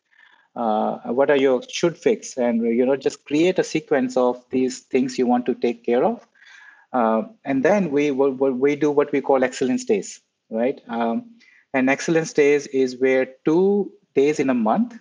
[0.57, 2.37] uh, what are your should fix?
[2.37, 6.03] And you know just create a sequence of these things you want to take care
[6.03, 6.27] of.
[6.93, 10.81] Uh, and then we will we do what we call excellence days right?
[10.87, 11.31] Um,
[11.73, 14.97] and excellence days is where two days in a month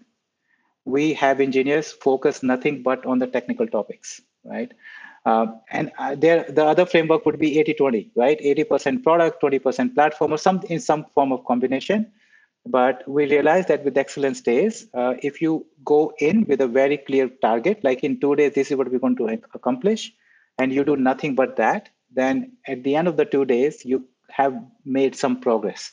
[0.84, 4.72] we have engineers focus nothing but on the technical topics right?
[5.24, 8.38] Uh, and uh, there the other framework would be 80 20 right?
[8.40, 12.12] 80% product 20% platform or some in some form of combination
[12.66, 16.96] but we realized that with excellence days, uh, if you go in with a very
[16.98, 20.12] clear target, like in two days, this is what we're going to accomplish,
[20.58, 24.04] and you do nothing but that, then at the end of the two days, you
[24.30, 25.92] have made some progress.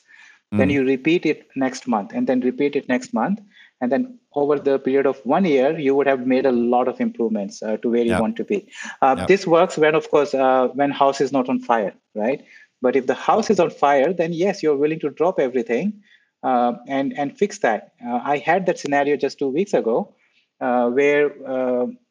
[0.52, 0.58] Mm.
[0.58, 3.40] Then you repeat it next month, and then repeat it next month.
[3.80, 7.00] And then over the period of one year, you would have made a lot of
[7.00, 8.68] improvements uh, to where you want to be.
[9.02, 12.44] Uh, This works when, of course, uh, when house is not on fire, right?
[12.80, 16.02] But if the house is on fire, then yes, you're willing to drop everything
[16.44, 17.94] uh, and and fix that.
[18.06, 20.14] Uh, I had that scenario just two weeks ago,
[20.60, 21.30] uh, where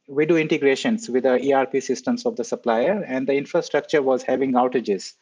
[0.09, 4.53] we do integrations with the ERP systems of the supplier, and the infrastructure was having
[4.53, 5.13] outages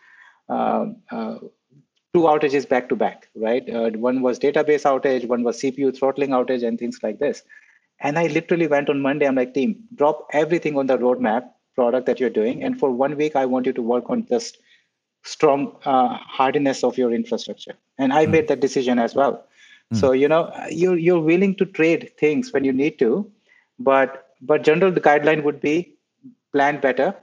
[2.14, 3.70] two outages back to back, right?
[3.70, 7.44] Uh, one was database outage, one was CPU throttling outage, and things like this.
[8.00, 9.28] And I literally went on Monday.
[9.28, 13.16] I'm like, team, drop everything on the roadmap product that you're doing, and for one
[13.16, 14.58] week, I want you to work on just
[15.24, 18.32] strong uh, hardiness of your infrastructure and i mm.
[18.32, 19.34] made that decision as well
[19.94, 19.98] mm.
[19.98, 23.30] so you know you're you're willing to trade things when you need to
[23.80, 25.94] but but general the guideline would be
[26.52, 27.14] plan better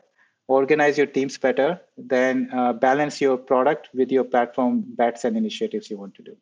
[0.46, 5.90] organize your teams better then uh, balance your product with your platform bets and initiatives
[5.90, 6.36] you want to do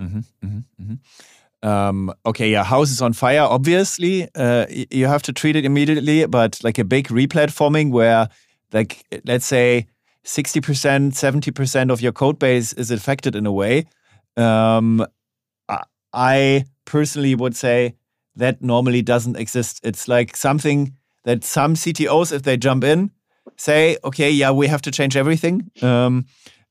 [0.00, 1.68] Mm-hmm, mm-hmm, mm-hmm.
[1.68, 3.40] Um, okay, yeah, house is on fire.
[3.40, 6.24] Obviously, uh, you have to treat it immediately.
[6.26, 8.28] But like a big replatforming, where
[8.72, 9.88] like let's say
[10.28, 13.86] sixty percent, seventy percent of your code base is affected in a way.
[14.36, 15.06] Um,
[16.12, 17.94] I personally would say
[18.36, 19.80] that normally doesn't exist.
[19.82, 23.10] It's like something that some CTOs, if they jump in,
[23.56, 25.70] say, okay, yeah, we have to change everything.
[25.82, 26.26] Um,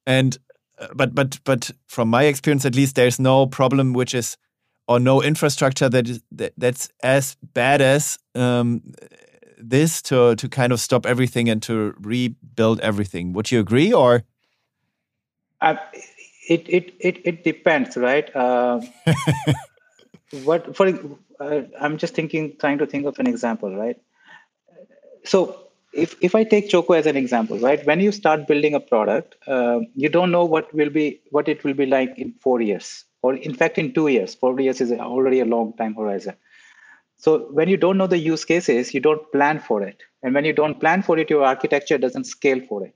[0.05, 0.37] and
[0.79, 4.37] uh, but but but from my experience, at least, there's no problem which is
[4.87, 8.81] or no infrastructure that is that, that's as bad as um,
[9.57, 13.33] this to to kind of stop everything and to rebuild everything.
[13.33, 14.23] Would you agree or?
[15.61, 15.75] Uh,
[16.47, 18.33] it, it it it depends, right?
[18.35, 18.81] Uh,
[20.43, 20.87] what for?
[21.39, 23.97] Uh, I'm just thinking, trying to think of an example, right?
[25.23, 28.79] So if, if I take Choco as an example, right, when you start building a
[28.79, 32.61] product, uh, you don't know what will be what it will be like in four
[32.61, 34.35] years, or in fact in two years.
[34.35, 36.35] Four years is already a long time horizon.
[37.18, 40.45] So when you don't know the use cases, you don't plan for it, and when
[40.45, 42.93] you don't plan for it, your architecture doesn't scale for it.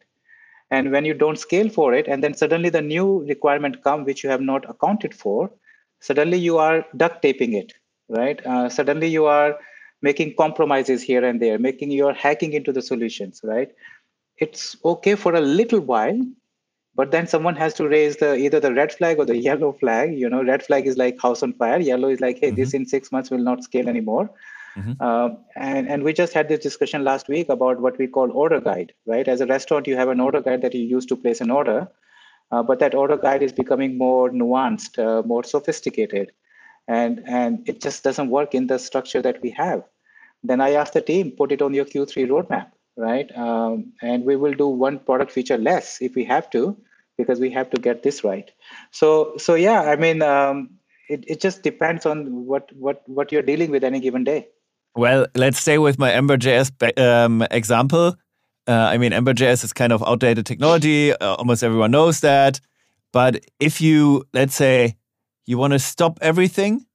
[0.70, 4.24] And when you don't scale for it, and then suddenly the new requirement come which
[4.24, 5.52] you have not accounted for,
[6.00, 7.74] suddenly you are duct taping it,
[8.10, 8.46] right?
[8.46, 9.58] Uh, suddenly you are
[10.02, 13.72] making compromises here and there, making you're hacking into the solutions, right?
[14.38, 16.20] It's okay for a little while,
[16.96, 20.18] but then someone has to raise the either the red flag or the yellow flag.
[20.18, 21.80] You know, red flag is like house on fire.
[21.80, 22.56] Yellow is like, hey, mm-hmm.
[22.56, 24.30] this in six months will not scale anymore.
[24.78, 24.94] Mm-hmm.
[25.00, 28.62] Uh, and and we just had this discussion last week about what we call order
[28.62, 29.28] guide, right?
[29.28, 31.88] As a restaurant, you have an order guide that you use to place an order,
[32.52, 36.32] uh, but that order guide is becoming more nuanced, uh, more sophisticated
[36.88, 39.84] and and it just doesn't work in the structure that we have
[40.44, 42.72] then i ask the team put it on your q3 roadmap
[43.02, 43.36] right?
[43.36, 46.78] Um, and we will do one product feature less if we have to
[47.18, 48.50] because we have to get this right.
[48.92, 50.70] So so yeah i mean um,
[51.10, 54.48] it, it just depends on what what what you're dealing with any given day.
[54.96, 58.16] Well let's stay with my ember.js um, example.
[58.68, 61.14] Uh, i mean ember.js is kind of outdated technology.
[61.14, 62.60] Uh, almost everyone knows that.
[63.12, 64.96] But if you let's say
[65.46, 66.86] you want to stop everything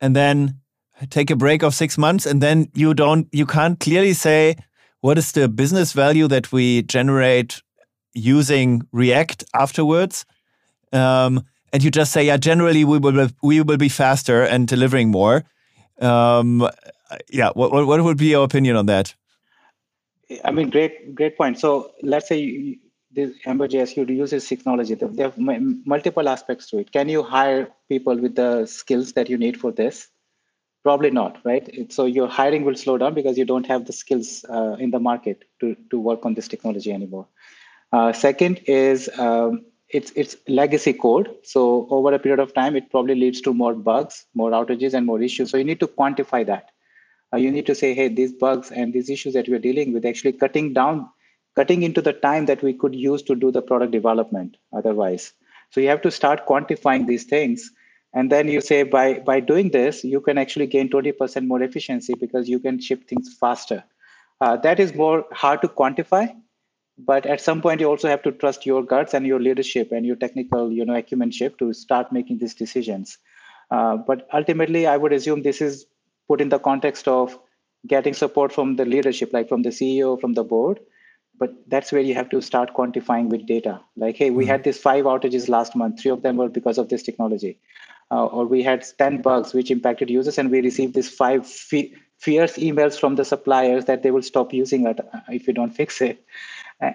[0.00, 0.60] and then
[1.10, 4.56] take a break of six months and then you don't you can't clearly say
[5.02, 7.60] what is the business value that we generate
[8.14, 10.24] using react afterwards
[10.92, 15.10] um, and you just say yeah generally we will we will be faster and delivering
[15.10, 15.44] more
[16.00, 16.66] um,
[17.30, 19.14] yeah what, what would be your opinion on that
[20.44, 22.78] i mean great great point so let's say
[23.14, 24.94] this Ember.js, you use this technology.
[24.94, 26.92] There are multiple aspects to it.
[26.92, 30.08] Can you hire people with the skills that you need for this?
[30.82, 31.92] Probably not, right?
[31.92, 34.98] So your hiring will slow down because you don't have the skills uh, in the
[34.98, 37.28] market to, to work on this technology anymore.
[37.92, 41.28] Uh, second is um, it's it's legacy code.
[41.44, 45.06] So over a period of time, it probably leads to more bugs, more outages, and
[45.06, 45.50] more issues.
[45.50, 46.70] So you need to quantify that.
[47.32, 50.04] Uh, you need to say, hey, these bugs and these issues that we're dealing with
[50.04, 51.08] actually cutting down
[51.54, 55.32] cutting into the time that we could use to do the product development otherwise.
[55.70, 57.70] So you have to start quantifying these things.
[58.14, 62.14] And then you say by, by doing this, you can actually gain 20% more efficiency
[62.14, 63.84] because you can ship things faster.
[64.40, 66.34] Uh, that is more hard to quantify,
[66.98, 70.04] but at some point you also have to trust your guts and your leadership and
[70.04, 73.18] your technical you know acumenship to start making these decisions.
[73.70, 75.86] Uh, but ultimately, I would assume this is
[76.28, 77.38] put in the context of
[77.86, 80.80] getting support from the leadership, like from the CEO, from the board,
[81.38, 84.52] but that's where you have to start quantifying with data like hey we mm-hmm.
[84.52, 87.58] had these five outages last month three of them were because of this technology
[88.12, 92.56] uh, or we had 10 bugs which impacted users and we received these five fierce
[92.58, 96.00] emails from the suppliers that they will stop using it uh, if you don't fix
[96.00, 96.24] it.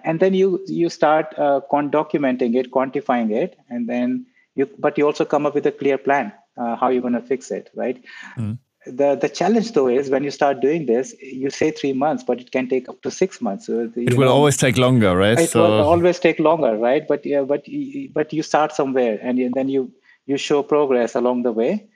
[0.04, 5.06] And then you you start uh, documenting it quantifying it and then you but you
[5.06, 8.04] also come up with a clear plan uh, how you're going to fix it right?
[8.38, 8.56] Mm-hmm.
[8.98, 12.42] The the challenge though is when you start doing this you say three months but
[12.42, 15.40] it can take up to six months so, it will know, always take longer right?
[15.40, 15.62] it so...
[15.62, 17.08] will always take longer right?
[17.08, 17.66] But yeah but
[18.14, 19.90] but you start somewhere and, and then you
[20.28, 21.88] you show progress along the way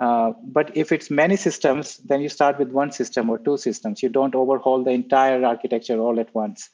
[0.00, 4.02] uh, but if it's many systems then you start with one system or two systems
[4.02, 6.70] you don't overhaul the entire architecture all at once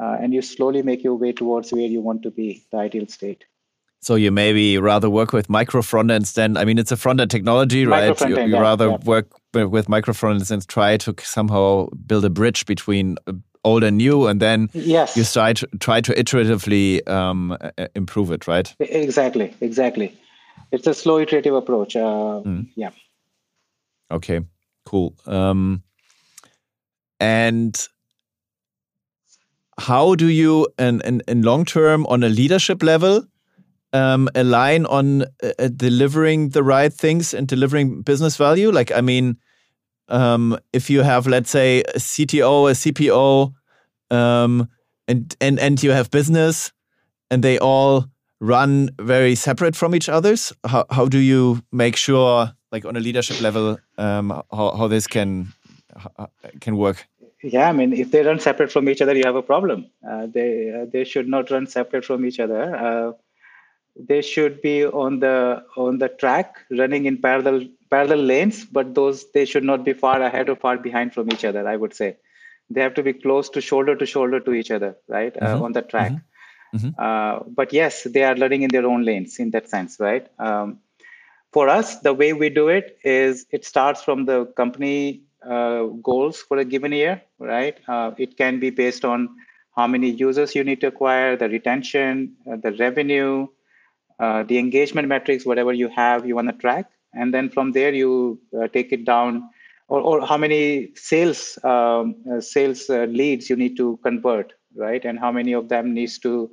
[0.00, 3.06] uh, and you slowly make your way towards where you want to be the ideal
[3.08, 3.44] state
[4.02, 7.84] so you maybe rather work with micro frontends than I mean it's a frontend technology,
[7.84, 8.18] right?
[8.22, 8.96] You, you yeah, rather yeah.
[9.04, 13.32] work with micro frontends and try to somehow build a bridge between uh,
[13.64, 15.16] old and new, and then yes.
[15.16, 17.56] you try to try to iteratively um,
[17.94, 18.74] improve it, right?
[18.80, 20.16] Exactly, exactly.
[20.72, 21.96] It's a slow iterative approach.
[21.96, 22.68] Uh, mm.
[22.76, 22.90] Yeah.
[24.10, 24.40] Okay.
[24.86, 25.14] Cool.
[25.26, 25.82] Um,
[27.18, 27.88] and
[29.78, 33.24] how do you, in, in, in long term, on a leadership level,
[33.92, 38.70] um, align on uh, delivering the right things and delivering business value?
[38.70, 39.36] Like, I mean,
[40.08, 43.52] um, if you have, let's say, a CTO, a CPO,
[44.10, 44.68] um,
[45.06, 46.72] and and and you have business,
[47.30, 48.06] and they all
[48.40, 50.52] run very separate from each others.
[50.66, 55.06] How how do you make sure, like on a leadership level, um, how how this
[55.06, 55.52] can
[56.60, 57.06] can work?
[57.42, 59.86] Yeah, I mean, if they run separate from each other, you have a problem.
[60.06, 62.76] Uh, they uh, they should not run separate from each other.
[62.76, 63.12] Uh,
[63.96, 69.30] they should be on the on the track, running in parallel parallel lanes, but those
[69.32, 71.66] they should not be far ahead or far behind from each other.
[71.66, 72.16] I would say
[72.68, 75.62] they have to be close to shoulder to shoulder to each other, right, uh, mm-hmm.
[75.62, 76.12] on the track.
[76.12, 76.29] Mm-hmm.
[76.74, 76.90] Mm-hmm.
[76.98, 80.26] Uh, but yes, they are learning in their own lanes in that sense, right?
[80.38, 80.80] Um,
[81.52, 86.42] for us, the way we do it is it starts from the company uh, goals
[86.42, 87.78] for a given year, right?
[87.88, 89.28] Uh, it can be based on
[89.74, 93.46] how many users you need to acquire, the retention, uh, the revenue,
[94.18, 96.90] uh, the engagement metrics, whatever you have, you want to track.
[97.14, 99.48] And then from there, you uh, take it down,
[99.88, 105.04] or, or how many sales um, sales leads you need to convert, right?
[105.04, 106.50] And how many of them needs to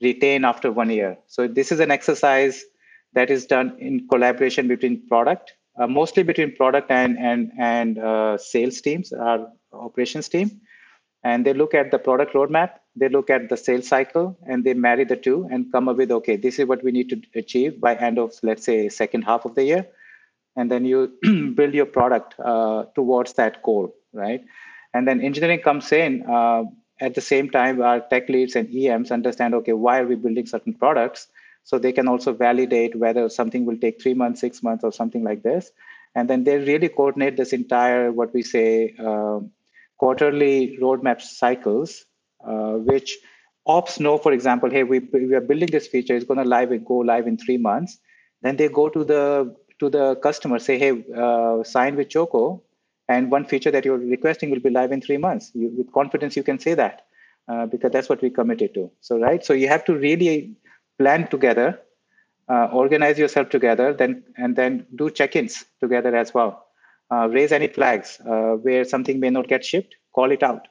[0.00, 1.16] retain after one year.
[1.28, 2.64] So this is an exercise
[3.14, 8.36] that is done in collaboration between product uh, mostly between product and and and uh,
[8.36, 10.60] sales teams, our operations team,
[11.24, 14.74] and they look at the product roadmap, they look at the sales cycle, and they
[14.74, 17.80] marry the two and come up with okay, this is what we need to achieve
[17.80, 19.86] by end of let's say second half of the year,
[20.56, 21.12] and then you
[21.54, 24.44] build your product uh, towards that goal, right?
[24.94, 26.22] And then engineering comes in.
[27.02, 30.46] At the same time, our tech leads and EMs understand, okay, why are we building
[30.46, 31.28] certain products?
[31.64, 35.24] So they can also validate whether something will take three months, six months, or something
[35.24, 35.72] like this.
[36.14, 39.40] And then they really coordinate this entire, what we say, uh,
[39.98, 42.04] quarterly roadmap cycles,
[42.46, 43.18] uh, which
[43.66, 46.72] ops know, for example, hey, we, we are building this feature, it's going to live
[46.72, 47.98] and go live in three months.
[48.42, 52.62] Then they go to the to the customer, say, hey, uh, sign with Choco,
[53.08, 55.50] and one feature that you're requesting will be live in three months.
[55.54, 57.02] You, with confidence, you can say that
[57.48, 58.90] uh, because that's what we committed to.
[59.00, 59.44] So, right.
[59.44, 60.56] So you have to really
[60.98, 61.80] plan together,
[62.48, 66.66] uh, organize yourself together, then and then do check-ins together as well.
[67.10, 70.68] Uh, raise any flags uh, where something may not get shipped, call it out.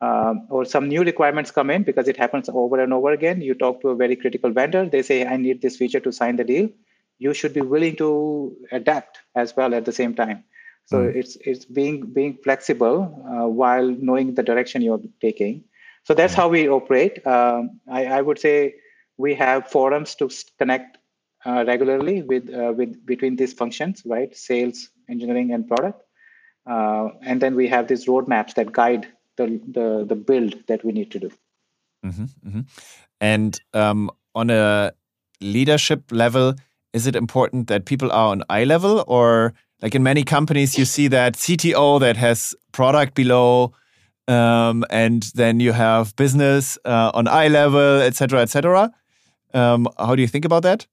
[0.00, 3.40] Um, or some new requirements come in because it happens over and over again.
[3.40, 6.36] You talk to a very critical vendor, they say, I need this feature to sign
[6.36, 6.68] the deal.
[7.18, 10.44] You should be willing to adapt as well at the same time.
[10.86, 11.14] So mm.
[11.14, 15.64] it's it's being being flexible uh, while knowing the direction you're taking.
[16.04, 17.26] So that's how we operate.
[17.26, 18.74] Um, I, I, would say
[19.16, 20.28] we have forums to
[20.58, 20.98] connect
[21.46, 24.36] uh, regularly with uh, with between these functions, right?
[24.36, 26.02] Sales, engineering, and product.
[26.66, 29.06] Uh, and then we have these roadmaps that guide
[29.36, 31.30] the the, the build that we need to do.
[32.04, 32.60] Mm-hmm, mm-hmm.
[33.20, 34.92] And um, on a
[35.40, 36.54] leadership level,
[36.92, 39.54] is it important that people are on eye level, or
[39.84, 43.74] like in many companies, you see that CTO that has product below
[44.26, 48.90] um, and then you have business uh, on eye level, etc., etc.
[49.52, 50.86] Um, how do you think about that?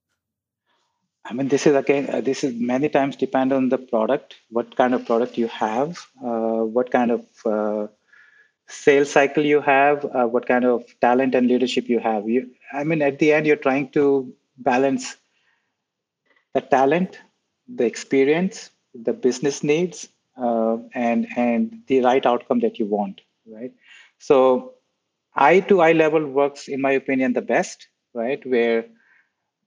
[1.23, 4.75] I mean, this is again, uh, this is many times depend on the product, what
[4.75, 7.87] kind of product you have, uh, what kind of uh,
[8.67, 12.27] sales cycle you have, uh, what kind of talent and leadership you have.
[12.27, 15.15] You, I mean, at the end, you're trying to balance
[16.53, 17.21] the talent,
[17.73, 23.73] the experience, the business needs, uh, and and the right outcome that you want, right?
[24.19, 24.73] So,
[25.35, 28.45] eye to eye level works, in my opinion, the best right?
[28.45, 28.85] Where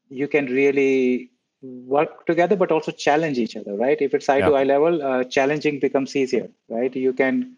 [0.09, 1.31] you can really
[1.63, 4.01] work together, but also challenge each other, right?
[4.01, 6.95] If it's eye to eye level, uh, challenging becomes easier, right?
[6.95, 7.57] You can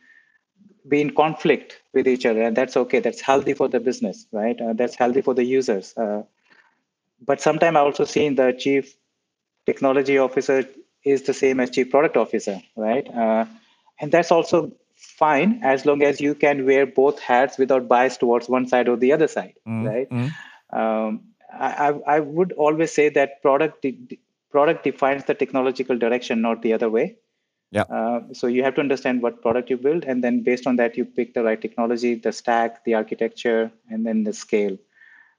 [0.88, 3.00] be in conflict with each other, and that's okay.
[3.00, 4.60] That's healthy for the business, right?
[4.60, 5.96] Uh, that's healthy for the users.
[5.96, 6.22] Uh,
[7.24, 8.96] but sometimes I also seen the chief
[9.66, 10.66] technology officer
[11.06, 13.08] is the same as chief product officer, right?
[13.08, 13.44] Uh,
[14.00, 18.48] and that's also fine as long as you can wear both hats without bias towards
[18.48, 20.10] one side or the other side, mm right?
[20.10, 20.30] mm
[20.78, 21.20] um,
[21.58, 24.18] I, I would always say that product de-
[24.50, 27.16] product defines the technological direction, not the other way.
[27.70, 27.82] Yeah.
[27.82, 30.96] Uh, so you have to understand what product you build, and then based on that,
[30.96, 34.76] you pick the right technology, the stack, the architecture, and then the scale.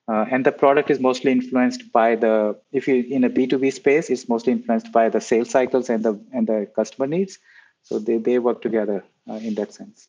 [0.10, 4.10] Uh, and the product is mostly influenced by the if you in a b2b space
[4.10, 7.40] it's mostly influenced by the sales cycles and the and the customer needs.
[7.84, 10.08] So they, they work together uh, in that sense.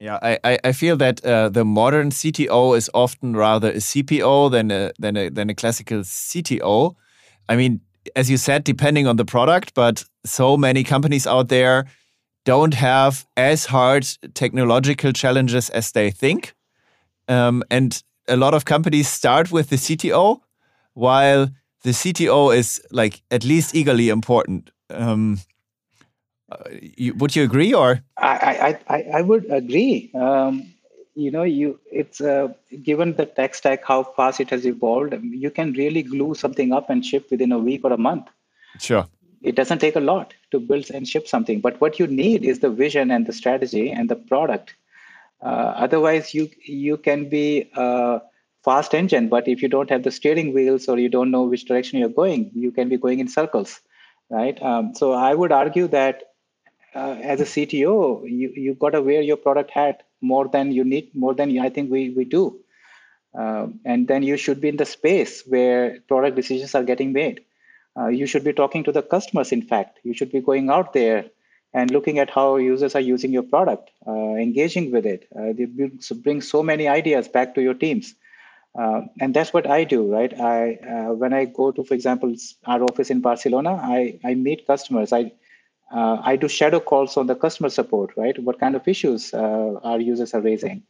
[0.00, 4.70] Yeah, I, I feel that uh, the modern CTO is often rather a CPO than
[4.70, 6.94] a, than a than a classical CTO.
[7.48, 7.80] I mean,
[8.16, 11.86] as you said, depending on the product, but so many companies out there
[12.44, 16.54] don't have as hard technological challenges as they think,
[17.28, 20.40] um, and a lot of companies start with the CTO,
[20.94, 21.50] while
[21.82, 24.70] the CTO is like at least equally important.
[24.90, 25.40] Um,
[26.50, 28.02] uh, you, would you agree or?
[28.18, 30.10] I, I, I, I would agree.
[30.14, 30.74] Um,
[31.14, 32.48] you know, you it's uh,
[32.82, 36.90] given the tech stack how fast it has evolved, you can really glue something up
[36.90, 38.28] and ship within a week or a month.
[38.78, 39.06] Sure.
[39.42, 42.60] It doesn't take a lot to build and ship something, but what you need is
[42.60, 44.74] the vision and the strategy and the product.
[45.44, 48.20] Uh, otherwise, you you can be a
[48.64, 51.66] fast engine, but if you don't have the steering wheels or you don't know which
[51.66, 53.80] direction you're going, you can be going in circles,
[54.30, 54.60] right?
[54.62, 56.22] Um, so I would argue that
[56.94, 60.82] uh, as a CTO, you you got to wear your product hat more than you
[60.82, 62.58] need, more than I think we we do,
[63.34, 67.44] um, and then you should be in the space where product decisions are getting made.
[67.98, 69.52] Uh, you should be talking to the customers.
[69.52, 71.26] In fact, you should be going out there
[71.74, 75.28] and looking at how users are using your product, uh, engaging with it.
[75.36, 75.66] Uh, they
[76.14, 78.14] bring so many ideas back to your teams.
[78.78, 80.32] Uh, and that's what I do, right?
[80.40, 84.66] I uh, when I go to, for example, our office in Barcelona, I, I meet
[84.66, 85.12] customers.
[85.12, 85.32] I
[85.92, 88.36] uh, I do shadow calls on the customer support, right?
[88.42, 90.82] What kind of issues uh, our users are raising,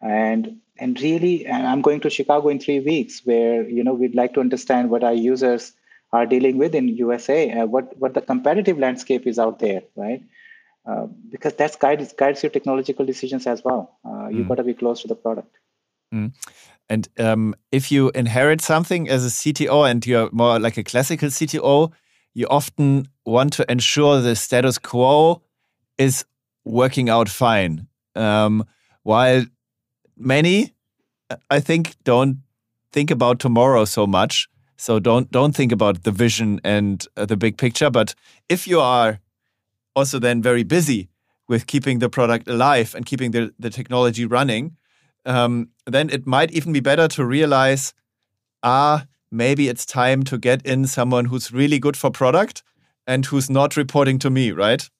[0.00, 4.34] and and really, I'm going to Chicago in three weeks, where you know we'd like
[4.34, 5.72] to understand what our users
[6.12, 10.22] are dealing with in USA, uh, what what the competitive landscape is out there, right?
[10.86, 13.98] Uh, because that's guides guides your technological decisions as well.
[14.04, 14.48] Uh, you've mm.
[14.48, 15.58] got to be close to the product.
[16.14, 16.32] Mm.
[16.88, 21.28] And um, if you inherit something as a CTO and you're more like a classical
[21.28, 21.92] CTO,
[22.34, 25.42] you often want to ensure the status quo
[25.98, 26.24] is
[26.64, 27.88] working out fine.
[28.14, 28.64] Um,
[29.02, 29.44] while
[30.16, 30.74] many,
[31.50, 32.38] I think, don't
[32.92, 34.48] think about tomorrow so much.
[34.76, 37.90] So don't don't think about the vision and uh, the big picture.
[37.90, 38.14] But
[38.48, 39.20] if you are
[39.94, 41.08] also then very busy
[41.48, 44.76] with keeping the product alive and keeping the, the technology running,
[45.24, 47.94] um, then it might even be better to realize,
[48.62, 52.62] ah, maybe it's time to get in someone who's really good for product
[53.06, 54.90] and who's not reporting to me, right?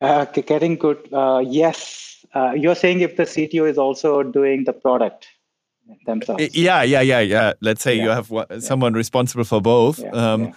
[0.00, 1.08] Uh, getting good.
[1.12, 2.24] Uh, yes.
[2.34, 5.26] Uh, you're saying if the CTO is also doing the product
[6.06, 6.54] themselves.
[6.56, 7.52] Yeah, yeah, yeah, yeah.
[7.60, 8.04] Let's say yeah.
[8.04, 10.02] you have one, someone responsible for both.
[10.14, 10.52] Um,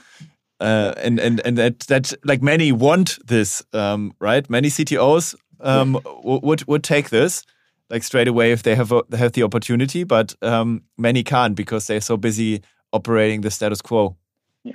[0.60, 4.50] uh, and and and that that like many want this, um, right?
[4.50, 7.44] Many CTOs um, would would take this
[7.90, 11.88] like straight away if they have a, have the opportunity, but um, many can't because
[11.88, 12.62] they're so busy
[12.92, 14.16] operating the status quo.
[14.64, 14.74] Yeah.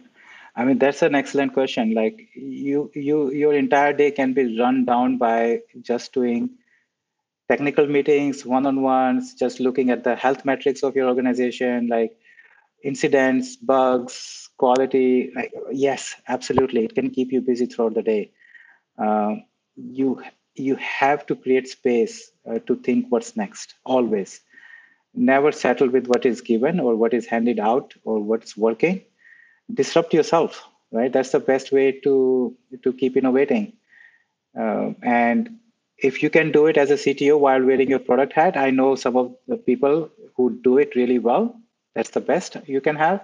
[0.54, 1.94] I mean that's an excellent question.
[1.94, 6.50] Like you you your entire day can be run down by just doing
[7.49, 12.16] technical meetings, one-on-ones, just looking at the health metrics of your organization, like
[12.84, 15.32] incidents, bugs, quality.
[15.34, 18.32] Like, yes, absolutely, it can keep you busy throughout the day.
[18.99, 19.36] Uh,
[19.76, 20.22] you
[20.57, 24.40] you have to create space uh, to think what's next always
[25.14, 29.03] never settle with what is given or what is handed out or what's working
[29.72, 33.72] disrupt yourself right that's the best way to to keep innovating
[34.59, 35.59] uh, and
[35.99, 38.94] if you can do it as a cto while wearing your product hat i know
[38.94, 41.55] some of the people who do it really well
[41.94, 43.20] that's the best you can have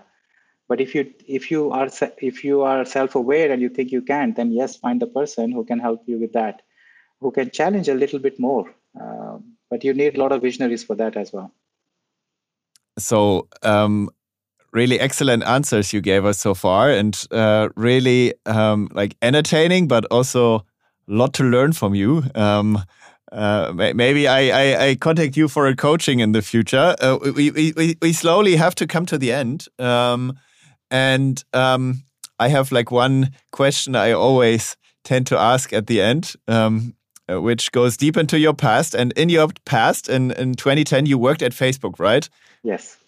[0.68, 4.34] but if you if you are if you are self-aware and you think you can
[4.34, 6.62] then yes find the person who can help you with that
[7.24, 8.72] who can challenge a little bit more.
[9.00, 11.50] Um, but you need a lot of visionaries for that as well.
[12.98, 14.10] So, um,
[14.72, 20.04] really excellent answers you gave us so far, and uh, really um, like entertaining, but
[20.10, 20.64] also
[21.06, 22.24] lot to learn from you.
[22.34, 22.82] Um,
[23.32, 26.94] uh, maybe I, I, I, contact you for a coaching in the future.
[27.00, 29.66] Uh, we, we, we slowly have to come to the end.
[29.78, 30.38] Um,
[30.88, 32.04] and um,
[32.38, 36.34] I have like one question I always tend to ask at the end.
[36.46, 36.94] Um,
[37.26, 38.94] uh, which goes deep into your past.
[38.94, 42.28] And in your past, in, in 2010, you worked at Facebook, right?
[42.62, 42.98] Yes.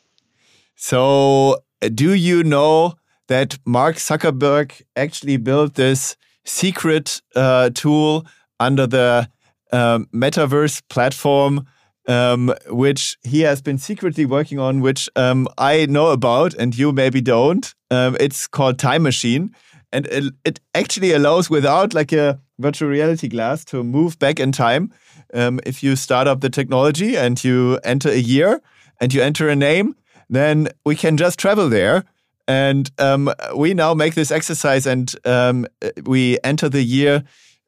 [0.75, 2.95] So, uh, do you know
[3.29, 6.17] that Mark Zuckerberg actually built this
[6.47, 8.27] secret uh, tool
[8.59, 9.29] under the
[9.73, 11.67] um, metaverse platform?
[12.09, 16.93] Um, which he has been secretly working on, which um, I know about and you
[16.93, 17.75] maybe don't.
[17.91, 19.53] Um, it's called Time Machine,
[19.93, 24.53] and it, it, actually allows without like a virtual reality glass to move back in
[24.53, 24.93] time.
[25.35, 28.61] Um, if you start up the technology and you enter a year
[29.01, 29.97] and you enter a name,
[30.29, 32.05] then we can just travel there.
[32.49, 35.67] And um, we now make this exercise and um,
[36.05, 37.25] we enter the year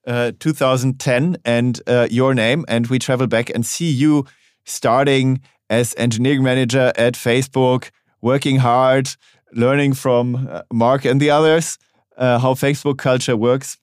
[0.07, 4.25] uh, 2010 and uh, your name, and we travel back and see you
[4.65, 7.91] starting as engineering manager at Facebook,
[8.23, 9.11] working hard,
[9.53, 11.79] learning from uh, Mark and the others
[12.17, 13.79] uh, how Facebook culture works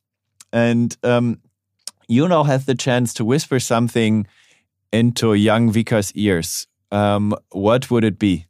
[0.56, 1.42] and um,
[2.08, 4.26] you now have the chance to whisper something
[4.92, 6.68] into young Vikas' ears.
[6.92, 8.46] Um, what would it be?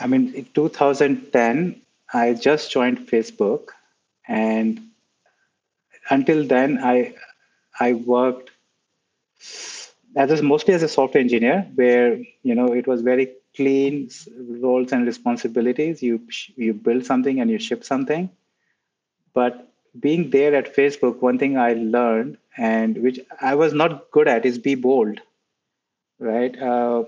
[0.00, 1.80] I mean, in 2010,
[2.12, 3.68] I just joined Facebook,
[4.26, 4.80] and
[6.10, 7.14] until then, I
[7.78, 8.50] I worked
[10.16, 14.10] as mostly as a software engineer, where you know it was very clean
[14.60, 16.02] roles and responsibilities.
[16.02, 16.20] You
[16.56, 18.30] you build something and you ship something,
[19.34, 19.66] but
[19.98, 24.46] being there at Facebook, one thing I learned and which I was not good at
[24.46, 25.20] is be bold,
[26.18, 26.56] right?
[26.60, 27.04] Uh,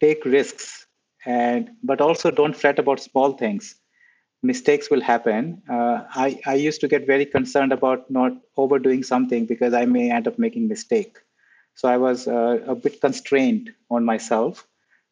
[0.00, 0.86] take risks,
[1.26, 3.76] and but also don't fret about small things.
[4.42, 5.62] Mistakes will happen.
[5.68, 10.10] Uh, I I used to get very concerned about not overdoing something because I may
[10.10, 11.16] end up making mistake.
[11.74, 14.66] So I was uh, a bit constrained on myself.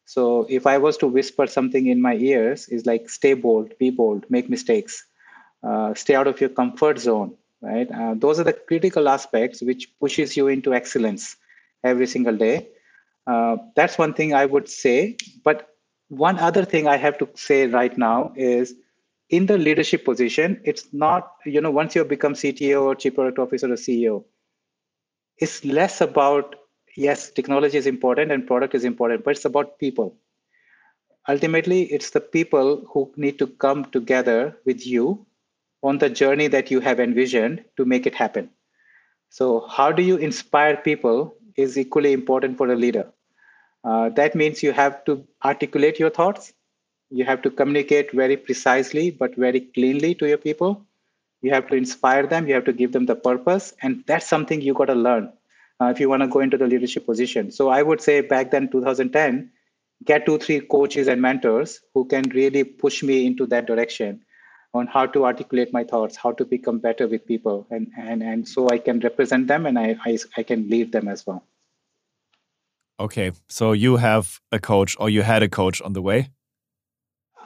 [0.05, 3.89] So if I was to whisper something in my ears, is like stay bold, be
[3.91, 5.05] bold, make mistakes
[5.63, 9.89] uh, stay out of your comfort zone right uh, those are the critical aspects which
[9.99, 11.35] pushes you into excellence
[11.83, 12.67] every single day
[13.27, 15.68] uh, that's one thing i would say but
[16.09, 18.73] one other thing i have to say right now is
[19.29, 23.39] in the leadership position it's not you know once you become cto or chief product
[23.39, 24.23] officer or ceo
[25.37, 26.55] it's less about
[26.97, 30.15] yes technology is important and product is important but it's about people
[31.27, 35.25] ultimately it's the people who need to come together with you
[35.83, 38.49] on the journey that you have envisioned to make it happen.
[39.29, 43.11] So, how do you inspire people is equally important for a leader.
[43.83, 46.53] Uh, that means you have to articulate your thoughts.
[47.09, 50.85] You have to communicate very precisely but very cleanly to your people.
[51.41, 52.47] You have to inspire them.
[52.47, 53.73] You have to give them the purpose.
[53.81, 55.31] And that's something you got to learn
[55.81, 57.51] uh, if you want to go into the leadership position.
[57.51, 59.51] So, I would say back then, 2010,
[60.03, 64.21] get two, three coaches and mentors who can really push me into that direction
[64.73, 68.47] on how to articulate my thoughts, how to become better with people, and and and
[68.47, 71.43] so I can represent them and I I, I can lead them as well.
[72.99, 76.29] Okay, so you have a coach, or you had a coach on the way.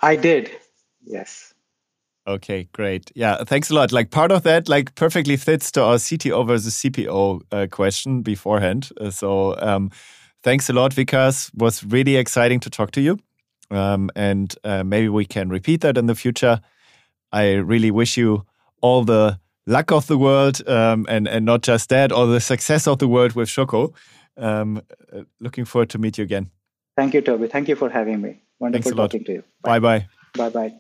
[0.01, 0.51] I did,
[1.03, 1.53] yes.
[2.25, 3.11] Okay, great.
[3.15, 3.91] Yeah, thanks a lot.
[3.91, 8.89] Like part of that, like perfectly fits to our CTO versus CPO uh, question beforehand.
[8.99, 9.91] Uh, so um,
[10.41, 11.51] thanks a lot, Vikas.
[11.53, 13.19] Was really exciting to talk to you.
[13.69, 16.61] Um, and uh, maybe we can repeat that in the future.
[17.33, 18.45] I really wish you
[18.81, 22.87] all the luck of the world um, and, and not just that, all the success
[22.87, 23.93] of the world with Choco.
[24.37, 24.81] Um,
[25.11, 26.49] uh, looking forward to meet you again.
[26.95, 27.47] Thank you, Toby.
[27.47, 28.41] Thank you for having me.
[28.59, 29.43] Wonderful talking to you.
[29.61, 30.07] Bye bye.
[30.35, 30.73] Bye bye.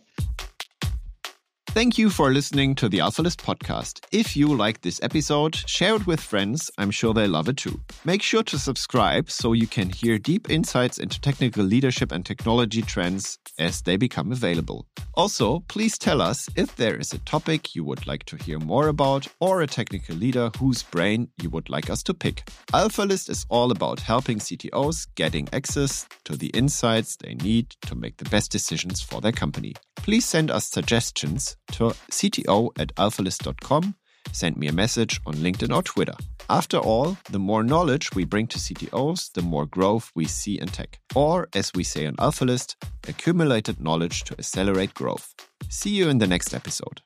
[1.73, 4.05] Thank you for listening to the AlphaList podcast.
[4.11, 6.69] If you like this episode, share it with friends.
[6.77, 7.81] I'm sure they love it too.
[8.05, 12.83] Make sure to subscribe so you can hear deep insights into technical leadership and technology
[12.83, 14.85] trends as they become available.
[15.15, 18.87] Also, please tell us if there is a topic you would like to hear more
[18.87, 22.45] about or a technical leader whose brain you would like us to pick.
[22.71, 28.17] AlphaList is all about helping CTOs getting access to the insights they need to make
[28.17, 29.73] the best decisions for their company.
[29.95, 33.95] Please send us suggestions to cto at alphalist.com,
[34.31, 36.15] send me a message on LinkedIn or Twitter.
[36.49, 40.67] After all, the more knowledge we bring to CTOs, the more growth we see in
[40.67, 40.99] tech.
[41.15, 42.75] Or, as we say on AlphaList,
[43.07, 45.33] accumulated knowledge to accelerate growth.
[45.69, 47.01] See you in the next episode.